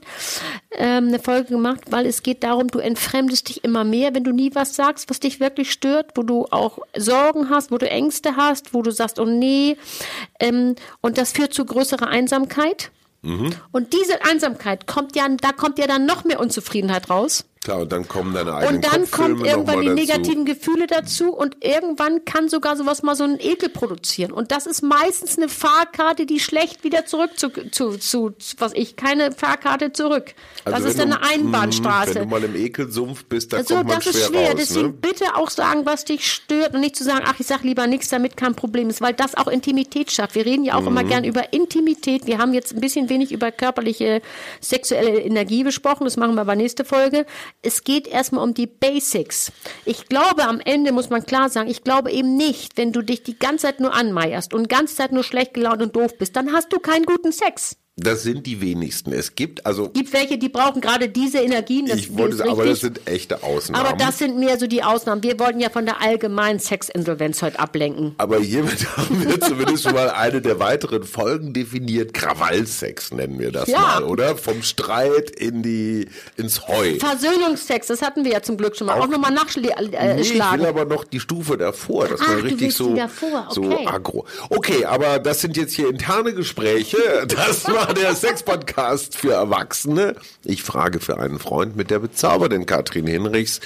ähm, 0.71 1.09
eine 1.09 1.19
Folge 1.19 1.49
gemacht, 1.49 1.81
weil 1.89 2.05
es 2.05 2.23
geht 2.23 2.43
darum, 2.43 2.69
du 2.69 2.79
entfremdest 2.79 3.49
dich 3.49 3.65
immer 3.65 3.83
mehr, 3.83 4.15
wenn 4.15 4.23
du 4.23 4.31
nie 4.31 4.55
was 4.55 4.75
sagst, 4.75 5.09
was 5.09 5.19
dich 5.19 5.41
wirklich 5.41 5.69
stört, 5.69 6.11
wo 6.15 6.23
du 6.23 6.45
auch 6.51 6.79
Sorgen 6.95 7.49
hast, 7.49 7.69
wo 7.69 7.77
du 7.77 7.89
Ängste 7.89 8.37
hast, 8.37 8.73
wo 8.73 8.81
du 8.81 8.91
sagst, 8.91 9.19
oh 9.19 9.25
nee, 9.25 9.75
ähm, 10.39 10.75
und 11.01 11.17
das 11.17 11.33
führt 11.33 11.53
zu 11.53 11.65
größerer 11.65 12.07
Einsamkeit. 12.07 12.91
Und 13.71 13.93
diese 13.93 14.25
Einsamkeit 14.25 14.87
kommt 14.87 15.15
ja, 15.15 15.27
da 15.29 15.51
kommt 15.51 15.77
ja 15.77 15.85
dann 15.85 16.07
noch 16.07 16.23
mehr 16.23 16.39
Unzufriedenheit 16.39 17.11
raus. 17.11 17.45
Klar, 17.63 17.81
und 17.81 17.91
dann 17.91 18.07
kommen 18.07 18.33
deine 18.33 18.55
eigenen 18.55 18.77
Und 18.77 18.85
dann 18.91 19.11
kommt 19.11 19.45
irgendwann 19.45 19.81
die 19.81 19.85
dazu. 19.87 19.95
negativen 19.99 20.45
Gefühle 20.45 20.87
dazu 20.87 21.31
und 21.31 21.57
irgendwann 21.63 22.25
kann 22.25 22.49
sogar 22.49 22.75
sowas 22.75 23.03
mal 23.03 23.15
so 23.15 23.23
einen 23.23 23.39
Ekel 23.39 23.69
produzieren. 23.69 24.31
Und 24.31 24.51
das 24.51 24.65
ist 24.65 24.81
meistens 24.81 25.37
eine 25.37 25.47
Fahrkarte, 25.47 26.25
die 26.25 26.39
schlecht 26.39 26.83
wieder 26.83 27.05
zurück 27.05 27.37
zu, 27.37 27.49
zu, 27.69 27.97
zu 27.97 28.33
was 28.57 28.73
ich, 28.73 28.95
keine 28.95 29.31
Fahrkarte 29.31 29.93
zurück. 29.93 30.33
Also 30.65 30.79
das 30.79 30.91
ist 30.95 30.99
dann 30.99 31.13
eine 31.13 31.21
Einbahnstraße. 31.23 32.15
Wenn 32.15 32.23
du 32.23 32.29
mal 32.29 32.43
im 32.43 32.55
Ekelsumpf 32.55 33.25
bist, 33.25 33.53
da 33.53 33.57
Also 33.57 33.75
kommt 33.75 33.89
man 33.89 33.97
das 33.99 34.07
ist 34.07 34.27
schwer, 34.27 34.47
raus. 34.49 34.55
deswegen 34.57 34.87
ne? 34.87 34.93
bitte 34.99 35.35
auch 35.35 35.51
sagen, 35.51 35.85
was 35.85 36.03
dich 36.05 36.31
stört 36.31 36.73
und 36.73 36.79
nicht 36.79 36.95
zu 36.95 37.03
sagen, 37.03 37.25
ach, 37.27 37.35
ich 37.39 37.45
sag 37.45 37.61
lieber 37.61 37.85
nichts, 37.85 38.07
damit 38.09 38.37
kein 38.37 38.55
Problem 38.55 38.89
ist, 38.89 39.01
weil 39.01 39.13
das 39.13 39.35
auch 39.35 39.47
Intimität 39.47 40.11
schafft. 40.11 40.33
Wir 40.33 40.47
reden 40.47 40.63
ja 40.63 40.73
auch 40.73 40.81
Mhm. 40.81 40.87
immer 40.87 41.03
gern 41.03 41.23
über 41.25 41.53
Intimität. 41.53 42.25
Wir 42.25 42.39
haben 42.39 42.55
jetzt 42.55 42.73
ein 42.73 42.81
bisschen 42.81 43.07
wenig 43.09 43.31
über 43.31 43.51
körperliche 43.51 44.23
sexuelle 44.61 45.19
Energie 45.21 45.63
besprochen, 45.63 46.05
das 46.05 46.17
machen 46.17 46.33
wir 46.33 46.43
bei 46.45 46.55
nächste 46.55 46.85
Folge. 46.85 47.27
Es 47.61 47.83
geht 47.83 48.07
erstmal 48.07 48.43
um 48.43 48.53
die 48.53 48.67
Basics. 48.67 49.51
Ich 49.85 50.07
glaube, 50.07 50.43
am 50.43 50.59
Ende 50.59 50.91
muss 50.91 51.09
man 51.09 51.25
klar 51.25 51.49
sagen, 51.49 51.69
ich 51.69 51.83
glaube 51.83 52.11
eben 52.11 52.35
nicht, 52.35 52.77
wenn 52.77 52.91
du 52.91 53.01
dich 53.01 53.23
die 53.23 53.37
ganze 53.37 53.67
Zeit 53.67 53.79
nur 53.79 53.93
anmeierst 53.93 54.53
und 54.53 54.63
die 54.63 54.75
ganze 54.75 54.95
Zeit 54.95 55.11
nur 55.11 55.23
schlecht 55.23 55.53
gelaunt 55.53 55.81
und 55.81 55.95
doof 55.95 56.17
bist, 56.17 56.35
dann 56.35 56.53
hast 56.53 56.73
du 56.73 56.79
keinen 56.79 57.05
guten 57.05 57.31
Sex. 57.31 57.77
Das 57.97 58.23
sind 58.23 58.47
die 58.47 58.61
wenigsten. 58.61 59.11
Es 59.11 59.35
gibt 59.35 59.65
also, 59.65 59.89
Gibt 59.89 60.13
welche, 60.13 60.37
die 60.37 60.47
brauchen 60.47 60.79
gerade 60.79 61.09
diese 61.09 61.39
Energien. 61.39 61.87
Das 61.87 61.99
ich 61.99 62.17
wollte 62.17 62.37
sagen, 62.37 62.49
aber 62.51 62.65
das 62.65 62.79
sind 62.79 63.05
echte 63.05 63.43
Ausnahmen. 63.43 63.85
Aber 63.85 63.97
das 63.97 64.17
sind 64.17 64.39
mehr 64.39 64.57
so 64.57 64.65
die 64.65 64.81
Ausnahmen. 64.81 65.21
Wir 65.23 65.37
wollten 65.39 65.59
ja 65.59 65.69
von 65.69 65.85
der 65.85 66.01
allgemeinen 66.01 66.59
Sexinsolvenz 66.59 67.41
heute 67.41 67.59
ablenken. 67.59 68.15
Aber 68.17 68.39
hiermit 68.39 68.87
haben 68.97 69.27
wir 69.27 69.41
zumindest 69.41 69.83
schon 69.83 69.93
mal 69.93 70.09
eine 70.09 70.41
der 70.41 70.57
weiteren 70.59 71.03
Folgen 71.03 71.51
definiert. 71.51 72.13
Krawallsex 72.13 73.11
nennen 73.11 73.37
wir 73.39 73.51
das 73.51 73.67
Ja. 73.67 73.79
mal, 73.79 74.03
oder? 74.05 74.37
Vom 74.37 74.63
Streit 74.63 75.29
in 75.31 75.61
die, 75.61 76.07
ins 76.37 76.69
Heu. 76.69 76.97
Versöhnungsex, 76.97 77.87
das 77.87 78.01
hatten 78.01 78.23
wir 78.23 78.31
ja 78.31 78.41
zum 78.41 78.55
Glück 78.55 78.77
schon 78.77 78.87
mal. 78.87 78.99
Auch, 79.01 79.07
nochmal 79.09 79.33
nachschlagen. 79.33 79.93
Äh, 79.93 80.15
Nee, 80.15 80.21
ich 80.21 80.33
will 80.33 80.65
aber 80.65 80.85
noch 80.85 81.03
die 81.03 81.19
Stufe 81.19 81.57
davor, 81.57 82.07
Ach, 82.17 82.27
man 82.27 82.37
du 82.37 82.43
richtig 82.45 82.73
so, 82.73 82.95
davor, 82.95 83.47
so 83.51 83.63
okay. 83.63 83.85
aggro. 83.85 84.25
Okay, 84.49 84.85
aber 84.85 85.19
das 85.19 85.41
sind 85.41 85.57
jetzt 85.57 85.73
hier 85.73 85.89
interne 85.89 86.33
Gespräche. 86.33 86.97
Das 87.27 87.65
war 87.87 87.93
der 87.93 88.13
Sex-Podcast 88.15 89.15
für 89.17 89.33
Erwachsene. 89.33 90.15
Ich 90.45 90.61
frage 90.63 90.99
für 90.99 91.17
einen 91.19 91.39
Freund 91.39 91.75
mit 91.75 91.89
der 91.89 91.99
bezaubernden 91.99 92.65
Katrin 92.65 93.07
Hinrichs. 93.07 93.59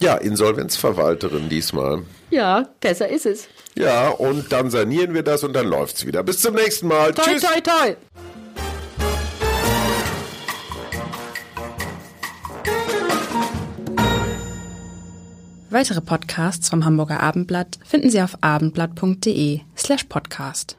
Ja, 0.00 0.14
Insolvenzverwalterin 0.14 1.48
diesmal. 1.48 2.02
ja, 2.30 2.68
besser 2.80 3.08
ist 3.08 3.26
es. 3.26 3.48
Ja, 3.74 4.10
und 4.10 4.52
dann 4.52 4.70
sanieren 4.70 5.12
wir 5.12 5.22
das 5.24 5.42
und 5.42 5.54
dann 5.54 5.66
läuft's 5.66 6.06
wieder. 6.06 6.22
Bis 6.22 6.40
zum 6.40 6.54
nächsten 6.54 6.86
Mal. 6.86 7.12
Toi, 7.14 7.24
Tschüss. 7.24 7.42
toi, 7.42 7.60
toi. 7.60 7.96
Weitere 15.70 16.00
Podcasts 16.00 16.70
vom 16.70 16.84
Hamburger 16.84 17.20
Abendblatt 17.20 17.78
finden 17.84 18.10
Sie 18.10 18.22
auf 18.22 18.38
abendblatt.de 18.40 19.60
slash 19.76 20.04
podcast. 20.04 20.78